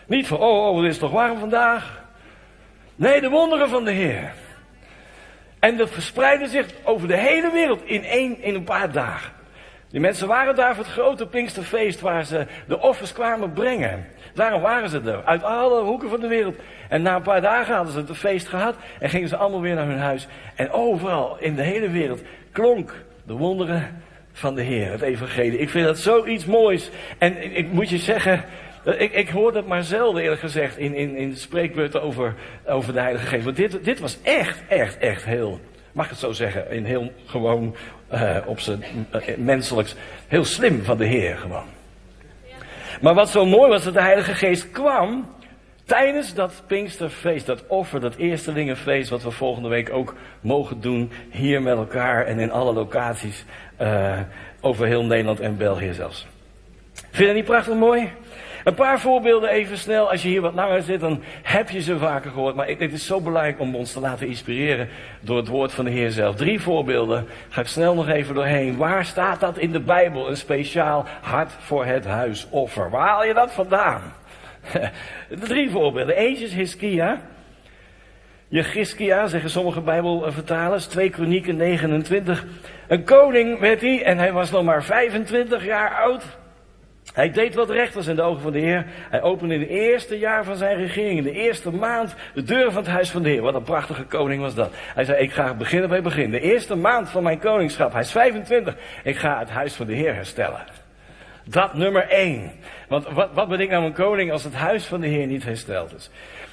Niet 0.06 0.26
van, 0.26 0.38
oh, 0.38 0.68
oh, 0.68 0.82
het 0.82 0.90
is 0.90 0.98
toch 0.98 1.10
warm 1.10 1.38
vandaag? 1.38 2.04
Nee, 2.94 3.20
de 3.20 3.28
wonderen 3.28 3.68
van 3.68 3.84
de 3.84 3.90
Heer. 3.90 4.32
En 5.58 5.76
dat 5.76 5.90
verspreidde 5.90 6.48
zich 6.48 6.66
over 6.82 7.08
de 7.08 7.16
hele 7.16 7.50
wereld 7.50 7.84
in, 7.84 8.04
één, 8.04 8.42
in 8.42 8.54
een 8.54 8.64
paar 8.64 8.92
dagen. 8.92 9.32
Die 9.88 10.00
mensen 10.00 10.28
waren 10.28 10.54
daar 10.54 10.74
voor 10.74 10.84
het 10.84 10.92
grote 10.92 11.26
Pinksterfeest 11.26 12.00
waar 12.00 12.24
ze 12.24 12.46
de 12.68 12.80
offers 12.80 13.12
kwamen 13.12 13.52
brengen. 13.52 14.06
Daarom 14.34 14.62
waren 14.62 14.88
ze 14.88 15.00
er, 15.00 15.24
uit 15.24 15.42
alle 15.42 15.82
hoeken 15.82 16.08
van 16.08 16.20
de 16.20 16.26
wereld. 16.26 16.56
En 16.88 17.02
na 17.02 17.16
een 17.16 17.22
paar 17.22 17.40
dagen 17.40 17.74
hadden 17.74 17.92
ze 17.92 17.98
het 17.98 18.16
feest 18.16 18.48
gehad 18.48 18.76
en 19.00 19.10
gingen 19.10 19.28
ze 19.28 19.36
allemaal 19.36 19.60
weer 19.60 19.74
naar 19.74 19.86
hun 19.86 19.98
huis. 19.98 20.26
En 20.54 20.70
overal 20.70 21.36
in 21.40 21.54
de 21.54 21.62
hele 21.62 21.90
wereld 21.90 22.22
klonk 22.52 22.94
de 23.26 23.34
wonderen 23.34 24.02
van 24.32 24.54
de 24.54 24.62
Heer, 24.62 24.90
het 24.90 25.02
evangelie. 25.02 25.58
Ik 25.58 25.70
vind 25.70 25.86
dat 25.86 25.98
zoiets 25.98 26.44
moois. 26.44 26.90
En 27.18 27.56
ik 27.56 27.72
moet 27.72 27.88
je 27.88 27.98
zeggen, 27.98 28.44
ik, 28.94 29.12
ik 29.12 29.28
hoor 29.28 29.52
dat 29.52 29.66
maar 29.66 29.82
zelden 29.82 30.22
eerlijk 30.22 30.40
gezegd 30.40 30.78
in, 30.78 30.94
in, 30.94 31.16
in 31.16 31.36
spreekbeurten 31.36 32.02
over, 32.02 32.34
over 32.66 32.92
de 32.92 33.00
Heilige 33.00 33.26
Geest. 33.26 33.44
Want 33.44 33.56
dit, 33.56 33.84
dit 33.84 34.00
was 34.00 34.18
echt, 34.22 34.62
echt, 34.68 34.98
echt 34.98 35.24
heel, 35.24 35.60
mag 35.92 36.04
ik 36.04 36.10
het 36.10 36.20
zo 36.20 36.32
zeggen, 36.32 36.70
in 36.70 36.84
heel 36.84 37.12
gewoon, 37.26 37.76
uh, 38.12 38.36
op 38.46 38.60
zijn 38.60 38.84
uh, 39.14 39.36
menselijks, 39.36 39.94
heel 40.26 40.44
slim 40.44 40.84
van 40.84 40.96
de 40.96 41.04
Heer 41.04 41.36
gewoon. 41.36 41.64
Maar 43.00 43.14
wat 43.14 43.30
zo 43.30 43.46
mooi 43.46 43.70
was, 43.70 43.84
dat 43.84 43.94
de 43.94 44.02
Heilige 44.02 44.34
Geest 44.34 44.70
kwam 44.70 45.34
tijdens 45.84 46.34
dat 46.34 46.62
Pinksterfeest, 46.66 47.46
dat 47.46 47.66
offer, 47.66 48.00
dat 48.00 48.16
Eerstelingenfeest, 48.16 49.10
wat 49.10 49.22
we 49.22 49.30
volgende 49.30 49.68
week 49.68 49.92
ook 49.92 50.14
mogen 50.40 50.80
doen, 50.80 51.12
hier 51.30 51.62
met 51.62 51.76
elkaar 51.76 52.26
en 52.26 52.38
in 52.38 52.50
alle 52.50 52.72
locaties, 52.72 53.44
over 54.60 54.86
heel 54.86 55.04
Nederland 55.04 55.40
en 55.40 55.56
België 55.56 55.92
zelfs. 55.92 56.26
Vind 56.92 57.16
je 57.16 57.24
dat 57.24 57.34
niet 57.34 57.44
prachtig 57.44 57.74
mooi? 57.74 58.10
Een 58.66 58.74
paar 58.74 59.00
voorbeelden 59.00 59.50
even 59.50 59.78
snel. 59.78 60.10
Als 60.10 60.22
je 60.22 60.28
hier 60.28 60.40
wat 60.40 60.54
langer 60.54 60.82
zit, 60.82 61.00
dan 61.00 61.22
heb 61.42 61.70
je 61.70 61.80
ze 61.80 61.98
vaker 61.98 62.30
gehoord. 62.30 62.54
Maar 62.54 62.68
het 62.68 62.92
is 62.92 63.06
zo 63.06 63.20
belangrijk 63.20 63.60
om 63.60 63.74
ons 63.74 63.92
te 63.92 64.00
laten 64.00 64.26
inspireren 64.26 64.88
door 65.20 65.36
het 65.36 65.48
woord 65.48 65.72
van 65.72 65.84
de 65.84 65.90
Heer 65.90 66.10
zelf. 66.10 66.36
Drie 66.36 66.60
voorbeelden. 66.60 67.26
Ga 67.48 67.60
ik 67.60 67.66
snel 67.66 67.94
nog 67.94 68.08
even 68.08 68.34
doorheen. 68.34 68.76
Waar 68.76 69.04
staat 69.04 69.40
dat 69.40 69.58
in 69.58 69.72
de 69.72 69.80
Bijbel? 69.80 70.28
Een 70.28 70.36
speciaal 70.36 71.06
hart 71.20 71.52
voor 71.58 71.84
het 71.84 72.04
huisoffer. 72.04 72.90
Waar 72.90 73.08
haal 73.08 73.24
je 73.24 73.34
dat 73.34 73.52
vandaan? 73.52 74.02
Drie 75.48 75.70
voorbeelden. 75.70 76.16
Eentje 76.16 76.44
is 76.44 76.54
Hiskia. 76.54 77.20
Jegiskia, 78.48 79.26
zeggen 79.26 79.50
sommige 79.50 79.80
Bijbelvertalers, 79.80 80.86
2 80.86 81.10
Kronieken 81.10 81.56
29. 81.56 82.44
Een 82.88 83.04
koning 83.04 83.58
werd 83.58 83.80
hij 83.80 84.02
en 84.02 84.18
hij 84.18 84.32
was 84.32 84.50
nog 84.50 84.64
maar 84.64 84.84
25 84.84 85.64
jaar 85.64 85.90
oud. 85.90 86.24
Hij 87.12 87.30
deed 87.30 87.54
wat 87.54 87.70
recht 87.70 87.94
was 87.94 88.06
in 88.06 88.16
de 88.16 88.22
ogen 88.22 88.42
van 88.42 88.52
de 88.52 88.58
Heer. 88.58 88.86
Hij 89.10 89.22
opende 89.22 89.54
in 89.54 89.60
het 89.60 89.68
eerste 89.68 90.18
jaar 90.18 90.44
van 90.44 90.56
zijn 90.56 90.76
regering, 90.76 91.18
in 91.18 91.24
de 91.24 91.32
eerste 91.32 91.70
maand, 91.70 92.14
de 92.34 92.42
deuren 92.42 92.72
van 92.72 92.82
het 92.82 92.92
huis 92.92 93.10
van 93.10 93.22
de 93.22 93.28
Heer. 93.28 93.42
Wat 93.42 93.54
een 93.54 93.62
prachtige 93.62 94.04
koning 94.04 94.42
was 94.42 94.54
dat. 94.54 94.72
Hij 94.94 95.04
zei, 95.04 95.22
ik 95.22 95.32
ga 95.32 95.54
beginnen 95.54 95.88
bij 95.88 96.02
begin. 96.02 96.30
De 96.30 96.40
eerste 96.40 96.74
maand 96.74 97.08
van 97.08 97.22
mijn 97.22 97.38
koningschap, 97.38 97.92
hij 97.92 98.00
is 98.00 98.10
25, 98.10 98.76
ik 99.04 99.16
ga 99.16 99.38
het 99.38 99.50
huis 99.50 99.74
van 99.74 99.86
de 99.86 99.94
Heer 99.94 100.14
herstellen. 100.14 100.64
Dat 101.44 101.74
nummer 101.74 102.08
één. 102.08 102.50
Want 102.88 103.08
wat, 103.08 103.30
wat 103.32 103.48
ben 103.48 103.60
ik 103.60 103.70
nou 103.70 103.84
een 103.84 103.92
koning 103.92 104.32
als 104.32 104.44
het 104.44 104.54
huis 104.54 104.84
van 104.84 105.00
de 105.00 105.06
Heer 105.06 105.26
niet 105.26 105.44
hersteld 105.44 105.94
is? 105.94 106.10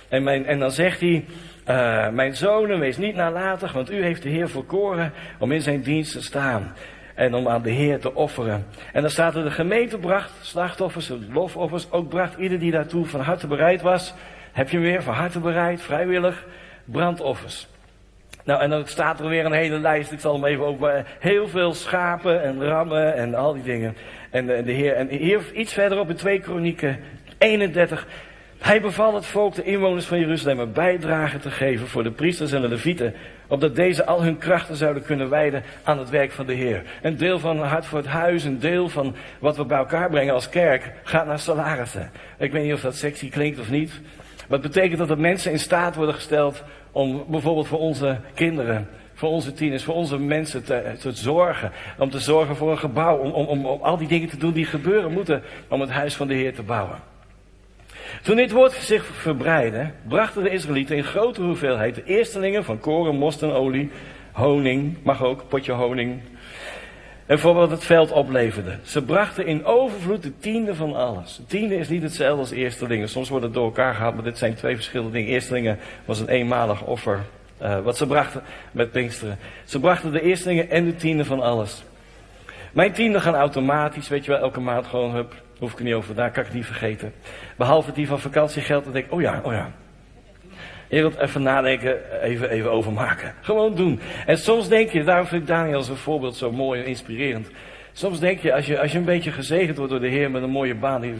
En, 0.09 0.23
mijn, 0.23 0.45
en 0.45 0.59
dan 0.59 0.71
zegt 0.71 0.99
hij, 0.99 1.25
uh, 1.67 2.09
mijn 2.09 2.35
zonen, 2.35 2.79
wees 2.79 2.97
niet 2.97 3.15
nalatig, 3.15 3.71
want 3.71 3.91
u 3.91 4.03
heeft 4.03 4.23
de 4.23 4.29
Heer 4.29 4.49
verkoren 4.49 5.13
om 5.39 5.51
in 5.51 5.61
zijn 5.61 5.81
dienst 5.81 6.11
te 6.11 6.21
staan 6.21 6.73
en 7.15 7.33
om 7.33 7.47
aan 7.47 7.61
de 7.61 7.71
Heer 7.71 7.99
te 7.99 8.15
offeren. 8.15 8.65
En 8.93 9.01
dan 9.01 9.09
staat 9.09 9.35
er, 9.35 9.43
de 9.43 9.51
gemeente 9.51 9.97
bracht 9.97 10.31
slachtoffers, 10.41 11.11
lofoffers, 11.31 11.91
ook 11.91 12.09
bracht 12.09 12.37
ieder 12.37 12.59
die 12.59 12.71
daartoe 12.71 13.05
van 13.05 13.21
harte 13.21 13.47
bereid 13.47 13.81
was. 13.81 14.13
Heb 14.51 14.69
je 14.69 14.79
weer 14.79 15.03
van 15.03 15.13
harte 15.13 15.39
bereid, 15.39 15.81
vrijwillig, 15.81 16.45
brandoffers. 16.85 17.67
Nou, 18.43 18.61
en 18.61 18.69
dan 18.69 18.87
staat 18.87 19.19
er 19.19 19.27
weer 19.27 19.45
een 19.45 19.53
hele 19.53 19.79
lijst, 19.79 20.11
ik 20.11 20.19
zal 20.19 20.33
hem 20.33 20.45
even 20.45 20.65
over, 20.65 21.05
heel 21.19 21.47
veel 21.47 21.73
schapen 21.73 22.43
en 22.43 22.63
rammen 22.63 23.15
en 23.15 23.35
al 23.35 23.53
die 23.53 23.63
dingen. 23.63 23.95
En 24.29 24.45
de, 24.45 24.63
de 24.63 24.71
Heer, 24.71 24.95
en 24.95 25.07
hier 25.07 25.51
iets 25.53 25.73
verderop 25.73 26.09
in 26.09 26.15
2 26.15 26.39
Kronieken 26.39 26.99
31, 27.37 28.07
hij 28.63 28.81
beval 28.81 29.15
het 29.15 29.25
volk, 29.25 29.55
de 29.55 29.63
inwoners 29.63 30.05
van 30.05 30.19
Jeruzalem, 30.19 30.59
een 30.59 30.71
bijdrage 30.71 31.39
te 31.39 31.51
geven 31.51 31.87
voor 31.87 32.03
de 32.03 32.11
priesters 32.11 32.51
en 32.51 32.61
de 32.61 32.67
levieten, 32.67 33.13
opdat 33.47 33.75
deze 33.75 34.05
al 34.05 34.23
hun 34.23 34.37
krachten 34.37 34.75
zouden 34.75 35.03
kunnen 35.03 35.29
wijden 35.29 35.63
aan 35.83 35.99
het 35.99 36.09
werk 36.09 36.31
van 36.31 36.45
de 36.45 36.53
Heer. 36.53 36.83
Een 37.01 37.17
deel 37.17 37.39
van 37.39 37.59
hart 37.59 37.85
voor 37.85 37.97
het 37.97 38.07
huis, 38.07 38.43
een 38.43 38.59
deel 38.59 38.89
van 38.89 39.15
wat 39.39 39.57
we 39.57 39.65
bij 39.65 39.77
elkaar 39.77 40.09
brengen 40.09 40.33
als 40.33 40.49
kerk, 40.49 40.91
gaat 41.03 41.25
naar 41.25 41.39
salarissen. 41.39 42.11
Ik 42.37 42.51
weet 42.51 42.63
niet 42.63 42.73
of 42.73 42.81
dat 42.81 42.95
sexy 42.95 43.29
klinkt 43.29 43.59
of 43.59 43.69
niet. 43.69 44.01
Maar 44.47 44.59
het 44.59 44.71
betekent 44.71 44.99
dat 44.99 45.09
er 45.09 45.19
mensen 45.19 45.51
in 45.51 45.59
staat 45.59 45.95
worden 45.95 46.15
gesteld 46.15 46.63
om 46.91 47.25
bijvoorbeeld 47.27 47.67
voor 47.67 47.79
onze 47.79 48.19
kinderen, 48.33 48.87
voor 49.13 49.29
onze 49.29 49.53
tieners, 49.53 49.83
voor 49.83 49.95
onze 49.95 50.19
mensen 50.19 50.63
te, 50.63 50.95
te 50.99 51.11
zorgen. 51.11 51.71
Om 51.97 52.09
te 52.09 52.19
zorgen 52.19 52.55
voor 52.55 52.71
een 52.71 52.77
gebouw, 52.77 53.17
om, 53.17 53.31
om, 53.31 53.65
om 53.65 53.81
al 53.81 53.97
die 53.97 54.07
dingen 54.07 54.29
te 54.29 54.37
doen 54.37 54.53
die 54.53 54.65
gebeuren 54.65 55.11
moeten 55.11 55.41
om 55.67 55.81
het 55.81 55.89
huis 55.89 56.15
van 56.15 56.27
de 56.27 56.33
Heer 56.33 56.55
te 56.55 56.63
bouwen. 56.63 57.12
Toen 58.21 58.35
dit 58.35 58.51
woord 58.51 58.71
zich 58.71 59.05
verbreidde, 59.05 59.91
brachten 60.07 60.43
de 60.43 60.49
Israëlieten 60.49 60.95
in 60.95 61.03
grote 61.03 61.41
hoeveelheid 61.41 61.95
de 61.95 62.03
eerstelingen 62.03 62.63
van 62.63 62.79
koren, 62.79 63.15
most 63.15 63.43
olie, 63.43 63.91
honing, 64.31 64.97
mag 65.03 65.23
ook, 65.23 65.47
potje 65.47 65.71
honing, 65.71 66.21
en 67.25 67.39
voor 67.39 67.53
wat 67.53 67.69
het 67.69 67.83
veld 67.83 68.11
opleverde. 68.11 68.77
Ze 68.83 69.03
brachten 69.03 69.45
in 69.45 69.65
overvloed 69.65 70.23
de 70.23 70.39
tiende 70.39 70.75
van 70.75 70.95
alles. 70.95 71.35
De 71.35 71.45
tiende 71.45 71.75
is 71.75 71.89
niet 71.89 72.01
hetzelfde 72.01 72.39
als 72.39 72.51
eerstelingen. 72.51 73.09
Soms 73.09 73.29
wordt 73.29 73.45
het 73.45 73.53
door 73.53 73.65
elkaar 73.65 73.93
gehaald, 73.93 74.15
maar 74.15 74.23
dit 74.23 74.37
zijn 74.37 74.55
twee 74.55 74.75
verschillende 74.75 75.11
dingen. 75.11 75.29
Eerstelingen 75.29 75.77
was 76.05 76.19
een 76.19 76.27
eenmalig 76.27 76.83
offer. 76.83 77.19
Uh, 77.61 77.79
wat 77.79 77.97
ze 77.97 78.07
brachten 78.07 78.41
met 78.71 78.91
Pinksteren. 78.91 79.37
Ze 79.63 79.79
brachten 79.79 80.11
de 80.11 80.21
eerstelingen 80.21 80.69
en 80.69 80.85
de 80.85 80.95
tiende 80.95 81.25
van 81.25 81.41
alles. 81.41 81.83
Mijn 82.73 82.91
tienden 82.91 83.21
gaan 83.21 83.35
automatisch, 83.35 84.07
weet 84.07 84.25
je 84.25 84.31
wel, 84.31 84.39
elke 84.39 84.59
maand 84.59 84.87
gewoon, 84.87 85.13
hup, 85.15 85.43
Hoef 85.63 85.71
ik 85.71 85.77
er 85.77 85.83
niet 85.83 85.93
over, 85.93 86.15
daar 86.15 86.31
kan 86.31 86.41
ik 86.41 86.47
het 86.47 86.57
niet 86.57 86.65
vergeten. 86.65 87.13
Behalve 87.57 87.91
die 87.91 88.07
van 88.07 88.19
vakantiegeld, 88.19 88.83
dan 88.83 88.93
denk 88.93 89.05
ik, 89.05 89.11
oh 89.11 89.21
ja, 89.21 89.41
oh 89.43 89.53
ja. 89.53 89.71
Heer, 90.89 91.19
even 91.19 91.41
nadenken, 91.41 92.21
even, 92.21 92.49
even 92.49 92.71
overmaken. 92.71 93.33
Gewoon 93.41 93.75
doen. 93.75 93.99
En 94.25 94.37
soms 94.37 94.67
denk 94.67 94.89
je, 94.89 95.03
daarom 95.03 95.25
vind 95.25 95.41
ik 95.41 95.47
Daniel 95.47 95.79
een 95.79 95.95
voorbeeld 95.95 96.35
zo 96.35 96.51
mooi 96.51 96.81
en 96.81 96.87
inspirerend. 96.87 97.49
Soms 97.91 98.19
denk 98.19 98.39
je, 98.39 98.53
als 98.53 98.65
je, 98.65 98.79
als 98.79 98.91
je 98.91 98.97
een 98.97 99.05
beetje 99.05 99.31
gezegend 99.31 99.77
wordt 99.77 99.91
door 99.91 100.01
de 100.01 100.07
Heer 100.07 100.31
met 100.31 100.43
een 100.43 100.49
mooie 100.49 100.75
baan. 100.75 101.03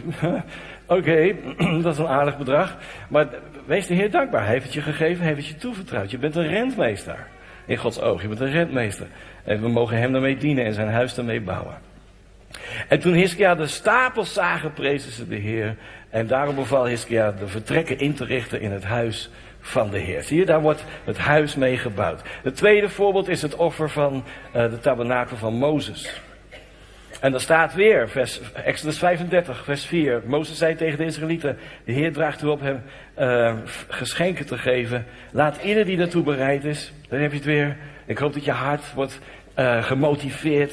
Oké, 0.86 1.34
dat 1.82 1.92
is 1.92 1.98
een 1.98 2.06
aardig 2.06 2.38
bedrag. 2.38 2.76
Maar 3.08 3.28
wees 3.66 3.86
de 3.86 3.94
Heer 3.94 4.10
dankbaar. 4.10 4.42
Hij 4.42 4.52
heeft 4.52 4.64
het 4.64 4.74
je 4.74 4.82
gegeven, 4.82 5.24
hij 5.24 5.34
heeft 5.34 5.46
het 5.46 5.54
je 5.54 5.60
toevertrouwd. 5.60 6.10
Je 6.10 6.18
bent 6.18 6.36
een 6.36 6.48
rentmeester. 6.48 7.26
In 7.66 7.76
Gods 7.76 8.00
oog, 8.00 8.22
je 8.22 8.28
bent 8.28 8.40
een 8.40 8.50
rentmeester. 8.50 9.06
En 9.44 9.60
we 9.60 9.68
mogen 9.68 9.98
hem 9.98 10.12
daarmee 10.12 10.36
dienen 10.36 10.64
en 10.64 10.74
zijn 10.74 10.88
huis 10.88 11.14
daarmee 11.14 11.40
bouwen. 11.40 11.74
En 12.88 13.00
toen 13.00 13.12
Hiskia 13.12 13.54
de 13.54 13.66
stapels 13.66 14.32
zagen, 14.32 14.72
prezen 14.72 15.12
ze 15.12 15.28
de 15.28 15.36
Heer. 15.36 15.76
En 16.10 16.26
daarom 16.26 16.54
beval 16.54 16.86
Hiskia 16.86 17.32
de 17.32 17.48
vertrekken 17.48 17.98
in 17.98 18.14
te 18.14 18.24
richten 18.24 18.60
in 18.60 18.72
het 18.72 18.84
huis 18.84 19.30
van 19.60 19.90
de 19.90 19.98
Heer. 19.98 20.22
Zie 20.22 20.38
je, 20.38 20.44
daar 20.44 20.60
wordt 20.60 20.84
het 21.04 21.18
huis 21.18 21.54
mee 21.54 21.76
gebouwd. 21.76 22.22
Het 22.42 22.56
tweede 22.56 22.88
voorbeeld 22.88 23.28
is 23.28 23.42
het 23.42 23.54
offer 23.56 23.90
van 23.90 24.24
uh, 24.56 24.70
de 24.70 24.78
tabernakel 24.78 25.36
van 25.36 25.54
Mozes. 25.54 26.20
En 27.24 27.30
dan 27.30 27.40
staat 27.40 27.74
weer, 27.74 28.08
vers, 28.08 28.40
Exodus 28.52 28.98
35, 28.98 29.64
vers 29.64 29.84
4. 29.84 30.22
Mozes 30.26 30.58
zei 30.58 30.74
tegen 30.74 30.98
de 30.98 31.04
Israëlieten, 31.04 31.58
de 31.84 31.92
Heer 31.92 32.12
draagt 32.12 32.42
u 32.42 32.46
op 32.46 32.60
hem 32.60 32.82
uh, 33.18 33.54
geschenken 33.88 34.46
te 34.46 34.58
geven. 34.58 35.06
Laat 35.30 35.62
ieder 35.62 35.84
die 35.84 35.96
daartoe 35.96 36.22
bereid 36.22 36.64
is, 36.64 36.92
dan 37.08 37.18
heb 37.18 37.30
je 37.30 37.36
het 37.36 37.46
weer. 37.46 37.76
Ik 38.06 38.18
hoop 38.18 38.32
dat 38.32 38.44
je 38.44 38.50
hart 38.50 38.94
wordt 38.94 39.18
uh, 39.58 39.82
gemotiveerd. 39.82 40.72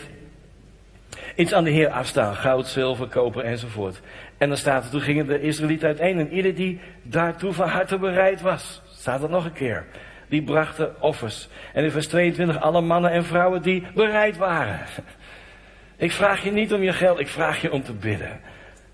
Iets 1.36 1.53
aan 1.53 1.63
de 1.63 1.70
Heer 1.70 1.89
afstaan, 1.89 2.36
goud, 2.36 2.67
zilver, 2.67 3.08
koper 3.08 3.43
enzovoort. 3.43 4.01
En 4.38 4.48
dan 4.48 4.58
staat 4.58 4.84
er, 4.84 4.89
toen 4.89 5.01
gingen 5.01 5.27
de 5.27 5.41
Israëlieten 5.41 5.88
uiteen 5.88 6.20
en 6.20 6.34
ieder 6.34 6.55
die 6.55 6.79
daartoe 7.01 7.53
van 7.53 7.67
harte 7.67 7.98
bereid 7.98 8.41
was. 8.41 8.81
Staat 8.93 9.24
er 9.24 9.29
nog 9.29 9.46
een 9.46 9.53
keer. 9.53 9.86
Die 10.27 10.43
brachten 10.43 11.01
offers. 11.01 11.50
En 11.74 11.84
in 11.84 11.91
vers 11.91 12.08
22 12.08 12.62
alle 12.62 12.81
mannen 12.81 13.12
en 13.12 13.25
vrouwen 13.25 13.62
die 13.62 13.84
bereid 13.93 14.38
waren. 14.38 14.79
Ik 16.01 16.12
vraag 16.12 16.43
je 16.43 16.51
niet 16.51 16.74
om 16.74 16.84
je 16.84 16.93
geld, 16.93 17.20
ik 17.20 17.27
vraag 17.27 17.62
je 17.62 17.72
om 17.72 17.84
te 17.84 17.93
bidden. 17.93 18.39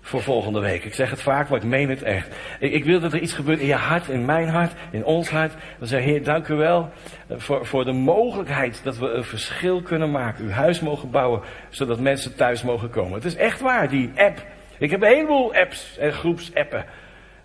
Voor 0.00 0.22
volgende 0.22 0.60
week. 0.60 0.84
Ik 0.84 0.94
zeg 0.94 1.10
het 1.10 1.22
vaak, 1.22 1.48
maar 1.48 1.58
ik 1.58 1.64
meen 1.64 1.88
het 1.88 2.02
echt. 2.02 2.28
Ik, 2.60 2.72
ik 2.72 2.84
wil 2.84 3.00
dat 3.00 3.12
er 3.12 3.20
iets 3.20 3.32
gebeurt 3.32 3.60
in 3.60 3.66
je 3.66 3.74
hart, 3.74 4.08
in 4.08 4.24
mijn 4.24 4.48
hart, 4.48 4.72
in 4.90 5.04
ons 5.04 5.28
hart. 5.28 5.52
We 5.78 5.86
zeggen, 5.86 6.10
Heer, 6.10 6.24
dank 6.24 6.48
u 6.48 6.54
wel 6.54 6.90
eh, 7.26 7.38
voor, 7.38 7.66
voor 7.66 7.84
de 7.84 7.92
mogelijkheid 7.92 8.80
dat 8.84 8.98
we 8.98 9.10
een 9.10 9.24
verschil 9.24 9.82
kunnen 9.82 10.10
maken. 10.10 10.44
Uw 10.44 10.50
huis 10.50 10.80
mogen 10.80 11.10
bouwen, 11.10 11.40
zodat 11.68 12.00
mensen 12.00 12.36
thuis 12.36 12.62
mogen 12.62 12.90
komen. 12.90 13.12
Het 13.12 13.24
is 13.24 13.36
echt 13.36 13.60
waar, 13.60 13.88
die 13.88 14.10
app. 14.16 14.46
Ik 14.78 14.90
heb 14.90 15.02
een 15.02 15.08
heleboel 15.08 15.54
apps 15.54 15.98
en 15.98 16.12
groepsappen. 16.12 16.84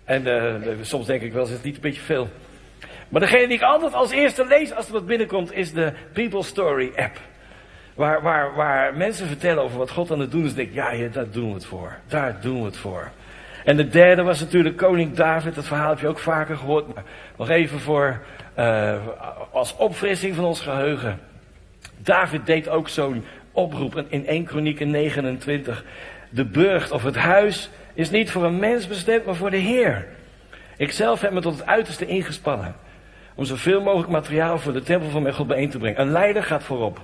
En 0.04 0.26
uh, 0.26 0.74
soms 0.80 1.06
denk 1.06 1.22
ik 1.22 1.32
wel, 1.32 1.44
is 1.44 1.50
het 1.50 1.62
niet 1.62 1.74
een 1.74 1.80
beetje 1.80 2.02
veel. 2.02 2.28
Maar 3.08 3.20
degene 3.20 3.46
die 3.46 3.56
ik 3.56 3.62
altijd 3.62 3.94
als 3.94 4.10
eerste 4.10 4.46
lees 4.46 4.74
als 4.74 4.86
er 4.86 4.92
wat 4.92 5.06
binnenkomt, 5.06 5.52
is 5.52 5.72
de 5.72 5.92
People 6.12 6.42
Story 6.42 6.92
app. 6.96 7.20
Waar, 7.94 8.22
waar, 8.22 8.54
waar 8.54 8.96
mensen 8.96 9.26
vertellen 9.26 9.62
over 9.62 9.78
wat 9.78 9.90
God 9.90 10.10
aan 10.10 10.20
het 10.20 10.30
doen 10.30 10.44
is. 10.44 10.54
denk 10.54 10.68
ik, 10.68 10.74
ja, 10.74 10.92
ja, 10.92 11.08
daar 11.08 11.30
doen 11.30 11.48
we 11.48 11.54
het 11.54 11.64
voor. 11.64 11.96
Daar 12.06 12.40
doen 12.40 12.58
we 12.58 12.64
het 12.64 12.76
voor. 12.76 13.10
En 13.64 13.76
de 13.76 13.88
derde 13.88 14.22
was 14.22 14.40
natuurlijk 14.40 14.76
koning 14.76 15.14
David. 15.14 15.54
Dat 15.54 15.66
verhaal 15.66 15.88
heb 15.88 15.98
je 15.98 16.08
ook 16.08 16.18
vaker 16.18 16.56
gehoord. 16.56 16.94
Maar 16.94 17.04
nog 17.36 17.48
even 17.48 17.80
voor, 17.80 18.20
uh, 18.58 18.96
als 19.52 19.76
opfrissing 19.76 20.34
van 20.34 20.44
ons 20.44 20.60
geheugen. 20.60 21.20
David 21.96 22.46
deed 22.46 22.68
ook 22.68 22.88
zo'n 22.88 23.24
oproep 23.52 24.04
in 24.08 24.26
1 24.26 24.44
Kronieken 24.44 24.90
29. 24.90 25.84
De 26.30 26.44
burcht 26.44 26.90
of 26.90 27.02
het 27.02 27.16
huis 27.16 27.70
is 27.94 28.10
niet 28.10 28.30
voor 28.30 28.44
een 28.44 28.58
mens 28.58 28.86
bestemd, 28.86 29.24
maar 29.24 29.34
voor 29.34 29.50
de 29.50 29.56
Heer. 29.56 30.06
Ik 30.76 30.92
zelf 30.92 31.20
heb 31.20 31.32
me 31.32 31.40
tot 31.40 31.58
het 31.58 31.66
uiterste 31.66 32.06
ingespannen. 32.06 32.74
Om 33.34 33.44
zoveel 33.44 33.80
mogelijk 33.80 34.10
materiaal 34.10 34.58
voor 34.58 34.72
de 34.72 34.82
tempel 34.82 35.08
van 35.08 35.22
mijn 35.22 35.34
God 35.34 35.46
bijeen 35.46 35.70
te 35.70 35.78
brengen. 35.78 36.00
Een 36.00 36.10
leider 36.10 36.42
gaat 36.42 36.64
voorop. 36.64 37.00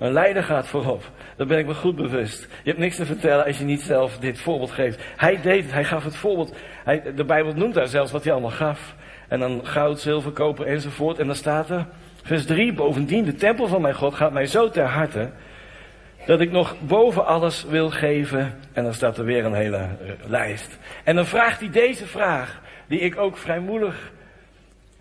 Een 0.00 0.12
leider 0.12 0.42
gaat 0.42 0.66
voorop. 0.66 1.10
Daar 1.36 1.46
ben 1.46 1.58
ik 1.58 1.66
me 1.66 1.74
goed 1.74 1.96
bewust. 1.96 2.40
Je 2.40 2.68
hebt 2.68 2.78
niks 2.78 2.96
te 2.96 3.06
vertellen 3.06 3.44
als 3.44 3.58
je 3.58 3.64
niet 3.64 3.80
zelf 3.80 4.18
dit 4.18 4.38
voorbeeld 4.38 4.70
geeft. 4.70 5.02
Hij 5.16 5.40
deed 5.40 5.62
het, 5.62 5.72
hij 5.72 5.84
gaf 5.84 6.04
het 6.04 6.16
voorbeeld. 6.16 6.54
Hij, 6.84 7.02
de 7.14 7.24
Bijbel 7.24 7.52
noemt 7.52 7.74
daar 7.74 7.88
zelfs 7.88 8.12
wat 8.12 8.24
hij 8.24 8.32
allemaal 8.32 8.50
gaf. 8.50 8.94
En 9.28 9.40
dan 9.40 9.60
goud, 9.66 10.00
zilver, 10.00 10.30
koper 10.30 10.66
enzovoort. 10.66 11.18
En 11.18 11.26
dan 11.26 11.36
staat 11.36 11.70
er, 11.70 11.86
vers 12.22 12.46
3, 12.46 12.72
bovendien, 12.72 13.24
de 13.24 13.34
tempel 13.34 13.66
van 13.66 13.80
mijn 13.80 13.94
God 13.94 14.14
gaat 14.14 14.32
mij 14.32 14.46
zo 14.46 14.70
ter 14.70 14.84
harte. 14.84 15.30
Dat 16.26 16.40
ik 16.40 16.50
nog 16.50 16.76
boven 16.80 17.26
alles 17.26 17.64
wil 17.64 17.90
geven. 17.90 18.58
En 18.72 18.84
dan 18.84 18.94
staat 18.94 19.18
er 19.18 19.24
weer 19.24 19.44
een 19.44 19.54
hele 19.54 19.88
lijst. 20.26 20.78
En 21.04 21.16
dan 21.16 21.26
vraagt 21.26 21.60
hij 21.60 21.70
deze 21.70 22.06
vraag, 22.06 22.60
die 22.86 23.00
ik 23.00 23.18
ook 23.18 23.36
vrijmoedig 23.36 24.12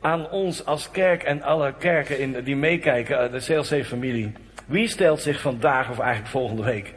aan 0.02 0.30
ons 0.30 0.66
als 0.66 0.92
kerk 0.92 1.24
en 1.24 1.42
alle 1.42 1.74
kerken 1.78 2.20
in, 2.20 2.44
die 2.44 2.56
meekijken, 2.56 3.32
de 3.32 3.40
CLC-familie. 3.40 4.34
Wie 4.70 4.88
stelt 4.88 5.22
zich 5.22 5.42
vandaag 5.42 5.90
of 5.90 6.00
eigenlijk 6.00 6.32
volgende 6.32 6.64
week 6.64 6.94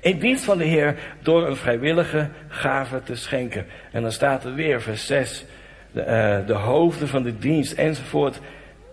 in 0.00 0.18
dienst 0.18 0.44
van 0.44 0.58
de 0.58 0.64
Heer 0.64 0.96
door 1.22 1.46
een 1.46 1.56
vrijwillige 1.56 2.28
gave 2.48 3.02
te 3.02 3.14
schenken? 3.14 3.66
En 3.92 4.02
dan 4.02 4.12
staat 4.12 4.44
er 4.44 4.54
weer 4.54 4.82
vers 4.82 5.06
6, 5.06 5.44
de, 5.92 6.00
uh, 6.00 6.46
de 6.46 6.52
hoofden 6.52 7.08
van 7.08 7.22
de 7.22 7.38
dienst 7.38 7.72
enzovoort. 7.72 8.40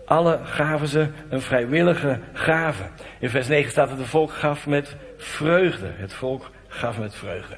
Alle 0.04 0.38
gaven 0.42 0.88
ze 0.88 1.06
een 1.28 1.40
vrijwillige 1.40 2.18
gave. 2.32 2.82
In 3.18 3.30
vers 3.30 3.48
9 3.48 3.70
staat 3.70 3.88
dat 3.88 3.98
het 3.98 4.06
volk 4.06 4.32
gaf 4.32 4.66
met 4.66 4.96
vreugde. 5.16 5.90
Het 5.96 6.12
volk 6.12 6.50
gaf 6.68 6.98
met 6.98 7.14
vreugde. 7.14 7.56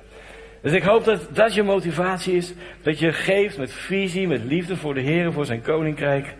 Dus 0.62 0.72
ik 0.72 0.82
hoop 0.82 1.04
dat 1.04 1.28
dat 1.32 1.54
je 1.54 1.62
motivatie 1.62 2.36
is. 2.36 2.52
Dat 2.82 2.98
je 2.98 3.12
geeft 3.12 3.58
met 3.58 3.72
visie, 3.72 4.28
met 4.28 4.44
liefde 4.44 4.76
voor 4.76 4.94
de 4.94 5.00
Heer, 5.00 5.32
voor 5.32 5.46
zijn 5.46 5.62
koninkrijk. 5.62 6.34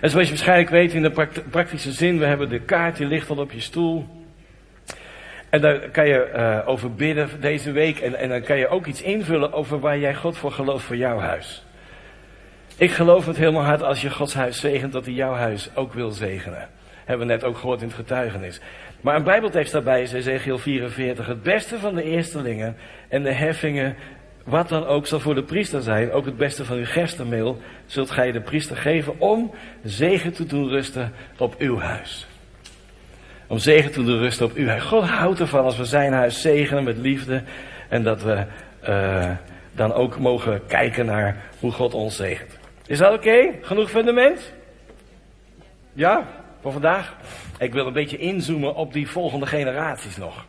En 0.00 0.10
zoals 0.10 0.26
je 0.26 0.32
waarschijnlijk 0.32 0.70
weet 0.70 0.92
in 0.92 1.02
de 1.02 1.28
praktische 1.50 1.92
zin, 1.92 2.18
we 2.18 2.24
hebben 2.24 2.48
de 2.48 2.60
kaart, 2.60 2.96
die 2.96 3.06
ligt 3.06 3.30
al 3.30 3.38
op 3.38 3.52
je 3.52 3.60
stoel. 3.60 4.06
En 5.50 5.60
daar 5.60 5.78
kan 5.78 6.06
je 6.06 6.30
uh, 6.36 6.68
over 6.68 6.94
bidden 6.94 7.28
deze 7.40 7.72
week. 7.72 7.98
En, 7.98 8.14
en 8.14 8.28
dan 8.28 8.42
kan 8.42 8.58
je 8.58 8.68
ook 8.68 8.86
iets 8.86 9.02
invullen 9.02 9.52
over 9.52 9.80
waar 9.80 9.98
jij 9.98 10.14
God 10.14 10.36
voor 10.36 10.52
gelooft 10.52 10.84
voor 10.84 10.96
jouw 10.96 11.18
huis. 11.18 11.64
Ik 12.76 12.90
geloof 12.90 13.26
het 13.26 13.36
helemaal 13.36 13.64
hard 13.64 13.82
als 13.82 14.02
je 14.02 14.10
Gods 14.10 14.34
huis 14.34 14.60
zegent, 14.60 14.92
dat 14.92 15.04
hij 15.04 15.14
jouw 15.14 15.34
huis 15.34 15.70
ook 15.74 15.92
wil 15.92 16.10
zegenen. 16.10 16.68
Hebben 17.04 17.26
we 17.26 17.32
net 17.32 17.44
ook 17.44 17.58
gehoord 17.58 17.80
in 17.80 17.86
het 17.86 17.96
getuigenis. 17.96 18.60
Maar 19.00 19.16
een 19.16 19.22
bijbeltekst 19.22 19.72
daarbij 19.72 20.02
is 20.02 20.12
Ezekiel 20.12 20.58
44. 20.58 21.26
Het 21.26 21.42
beste 21.42 21.78
van 21.78 21.94
de 21.94 22.02
eerstelingen 22.02 22.76
en 23.08 23.22
de 23.22 23.32
heffingen 23.32 23.96
wat 24.44 24.68
dan 24.68 24.86
ook 24.86 25.06
zal 25.06 25.20
voor 25.20 25.34
de 25.34 25.42
priester 25.42 25.82
zijn, 25.82 26.12
ook 26.12 26.24
het 26.24 26.36
beste 26.36 26.64
van 26.64 26.76
uw 26.76 26.86
gerstenmeel, 26.86 27.60
zult 27.86 28.10
gij 28.10 28.32
de 28.32 28.40
priester 28.40 28.76
geven 28.76 29.20
om 29.20 29.50
zegen 29.84 30.32
te 30.32 30.46
doen 30.46 30.68
rusten 30.68 31.12
op 31.38 31.54
uw 31.58 31.78
huis. 31.78 32.26
Om 33.46 33.58
zegen 33.58 33.92
te 33.92 34.04
doen 34.04 34.18
rusten 34.18 34.46
op 34.46 34.54
uw 34.54 34.66
huis. 34.66 34.82
God 34.82 35.04
houdt 35.04 35.40
ervan 35.40 35.64
als 35.64 35.76
we 35.76 35.84
zijn 35.84 36.12
huis 36.12 36.40
zegenen 36.40 36.84
met 36.84 36.96
liefde 36.96 37.42
en 37.88 38.02
dat 38.02 38.22
we 38.22 38.44
uh, 38.88 39.30
dan 39.72 39.92
ook 39.92 40.18
mogen 40.18 40.66
kijken 40.66 41.06
naar 41.06 41.36
hoe 41.60 41.72
God 41.72 41.94
ons 41.94 42.16
zegent. 42.16 42.58
Is 42.86 42.98
dat 42.98 43.14
oké? 43.14 43.48
Genoeg 43.62 43.90
fundament? 43.90 44.52
Ja, 45.92 46.28
voor 46.60 46.72
vandaag? 46.72 47.16
Ik 47.58 47.72
wil 47.72 47.86
een 47.86 47.92
beetje 47.92 48.18
inzoomen 48.18 48.74
op 48.74 48.92
die 48.92 49.08
volgende 49.08 49.46
generaties 49.46 50.16
nog 50.16 50.44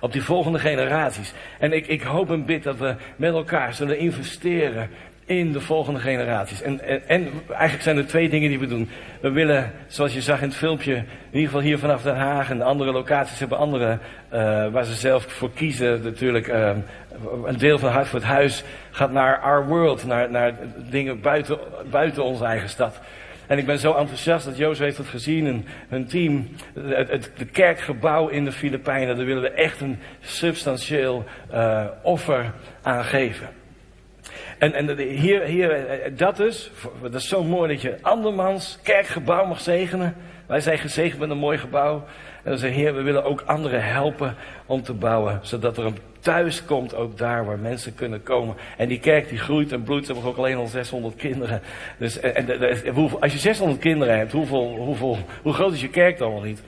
op 0.00 0.12
die 0.12 0.22
volgende 0.22 0.58
generaties. 0.58 1.32
En 1.58 1.72
ik, 1.72 1.86
ik 1.86 2.02
hoop 2.02 2.30
en 2.30 2.44
bid 2.44 2.62
dat 2.62 2.76
we 2.76 2.94
met 3.16 3.32
elkaar 3.32 3.74
zullen 3.74 3.98
investeren 3.98 4.90
in 5.26 5.52
de 5.52 5.60
volgende 5.60 6.00
generaties. 6.00 6.62
En, 6.62 6.80
en, 6.80 7.08
en, 7.08 7.28
eigenlijk 7.48 7.82
zijn 7.82 7.96
er 7.96 8.06
twee 8.06 8.28
dingen 8.28 8.48
die 8.48 8.58
we 8.58 8.66
doen. 8.66 8.88
We 9.20 9.30
willen, 9.30 9.72
zoals 9.86 10.14
je 10.14 10.20
zag 10.20 10.42
in 10.42 10.48
het 10.48 10.56
filmpje, 10.56 10.94
in 10.94 11.04
ieder 11.30 11.46
geval 11.46 11.60
hier 11.60 11.78
vanaf 11.78 12.02
Den 12.02 12.16
Haag 12.16 12.50
en 12.50 12.62
andere 12.62 12.92
locaties 12.92 13.38
hebben 13.38 13.58
andere, 13.58 13.98
uh, 14.32 14.68
waar 14.68 14.84
ze 14.84 14.94
zelf 14.94 15.24
voor 15.24 15.50
kiezen. 15.52 16.02
Natuurlijk, 16.02 16.48
uh, 16.48 16.70
een 17.44 17.58
deel 17.58 17.78
van 17.78 17.90
Hart 17.90 18.06
voor 18.06 18.18
het 18.18 18.28
Huis 18.28 18.64
gaat 18.90 19.12
naar 19.12 19.38
Our 19.40 19.66
World, 19.66 20.06
naar, 20.06 20.30
naar 20.30 20.54
dingen 20.90 21.20
buiten, 21.20 21.58
buiten 21.90 22.24
onze 22.24 22.44
eigen 22.44 22.68
stad. 22.68 23.00
En 23.46 23.58
ik 23.58 23.66
ben 23.66 23.78
zo 23.78 23.94
enthousiast 23.94 24.44
dat 24.44 24.56
Jozef 24.56 24.84
heeft 24.84 24.98
het 24.98 25.06
gezien 25.06 25.46
en 25.46 25.64
hun 25.88 26.06
team. 26.06 26.48
Het, 26.78 27.30
kerkgebouw 27.52 28.28
in 28.28 28.44
de 28.44 28.52
Filipijnen, 28.52 29.16
daar 29.16 29.26
willen 29.26 29.42
we 29.42 29.50
echt 29.50 29.80
een 29.80 29.98
substantieel 30.20 31.24
uh, 31.52 31.84
offer 32.02 32.52
aan 32.82 33.04
geven. 33.04 33.48
En, 34.58 34.74
en 34.74 34.98
hier, 34.98 35.42
hier, 35.42 35.70
eh, 35.70 36.12
dat 36.16 36.40
is, 36.40 36.70
dat 37.02 37.14
is 37.14 37.28
zo 37.28 37.44
mooi 37.44 37.72
dat 37.72 37.82
je 37.82 37.98
andermans 38.00 38.78
kerkgebouw 38.82 39.46
mag 39.46 39.60
zegenen. 39.60 40.16
Wij 40.46 40.60
zijn 40.60 40.78
gezegend 40.78 41.20
met 41.20 41.30
een 41.30 41.38
mooi 41.38 41.58
gebouw. 41.58 42.04
En 42.42 42.50
dan 42.50 42.58
zeggen, 42.58 42.80
Heer, 42.80 42.94
we 42.94 43.02
willen 43.02 43.24
ook 43.24 43.42
anderen 43.46 43.84
helpen 43.84 44.34
om 44.66 44.82
te 44.82 44.92
bouwen. 44.92 45.38
Zodat 45.42 45.78
er 45.78 45.84
een 45.84 45.98
thuis 46.20 46.64
komt, 46.64 46.94
ook 46.94 47.18
daar 47.18 47.44
waar 47.44 47.58
mensen 47.58 47.94
kunnen 47.94 48.22
komen. 48.22 48.56
En 48.76 48.88
die 48.88 49.00
kerk 49.00 49.28
die 49.28 49.38
groeit 49.38 49.72
en 49.72 49.82
bloeit. 49.82 50.06
Ze 50.06 50.12
hebben 50.12 50.30
ook 50.30 50.36
alleen 50.36 50.56
al 50.56 50.66
600 50.66 51.16
kinderen. 51.16 51.62
Dus 51.98 52.20
en, 52.20 52.60
en, 52.60 53.20
als 53.20 53.32
je 53.32 53.38
600 53.38 53.80
kinderen 53.80 54.18
hebt, 54.18 54.32
hoeveel, 54.32 54.76
hoeveel, 54.76 55.18
hoe 55.42 55.52
groot 55.52 55.72
is 55.72 55.80
je 55.80 55.88
kerk 55.88 56.18
dan 56.18 56.32
wel 56.32 56.42
niet? 56.42 56.62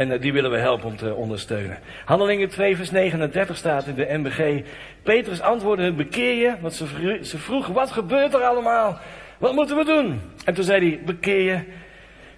En 0.00 0.12
eh, 0.12 0.20
die 0.20 0.32
willen 0.32 0.50
we 0.50 0.58
helpen 0.58 0.86
om 0.86 0.96
te 0.96 1.14
ondersteunen. 1.14 1.78
Handelingen 2.04 2.48
2 2.48 2.76
vers 2.76 2.90
39 2.90 3.56
staat 3.56 3.86
in 3.86 3.94
de 3.94 4.06
MBG. 4.10 4.62
Petrus 5.02 5.40
antwoordde, 5.40 5.92
bekeer 5.92 6.34
je. 6.34 6.54
Want 6.60 6.74
ze, 6.74 6.86
vro- 6.86 7.22
ze 7.22 7.38
vroeg, 7.38 7.66
wat 7.66 7.90
gebeurt 7.90 8.34
er 8.34 8.40
allemaal? 8.40 8.98
Wat 9.38 9.54
moeten 9.54 9.76
we 9.76 9.84
doen? 9.84 10.20
En 10.44 10.54
toen 10.54 10.64
zei 10.64 10.88
hij, 10.88 11.00
bekeer 11.04 11.42
je. 11.42 11.58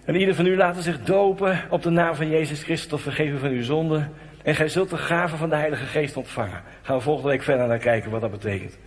En 0.04 0.14
ieder 0.14 0.34
van 0.34 0.46
u 0.46 0.56
laten 0.56 0.82
zich 0.82 1.02
dopen 1.02 1.60
op 1.70 1.82
de 1.82 1.90
naam 1.90 2.14
van 2.14 2.28
Jezus 2.28 2.62
Christus 2.62 2.88
tot 2.88 3.00
vergeven 3.00 3.38
van 3.38 3.50
uw 3.50 3.62
zonden. 3.62 4.12
En 4.42 4.54
gij 4.54 4.68
zult 4.68 4.90
de 4.90 4.96
gave 4.96 5.36
van 5.36 5.48
de 5.48 5.56
Heilige 5.56 5.84
Geest 5.86 6.16
ontvangen. 6.16 6.62
Gaan 6.82 6.96
we 6.96 7.02
volgende 7.02 7.28
week 7.30 7.42
verder 7.42 7.66
naar 7.66 7.78
kijken 7.78 8.10
wat 8.10 8.20
dat 8.20 8.30
betekent. 8.30 8.78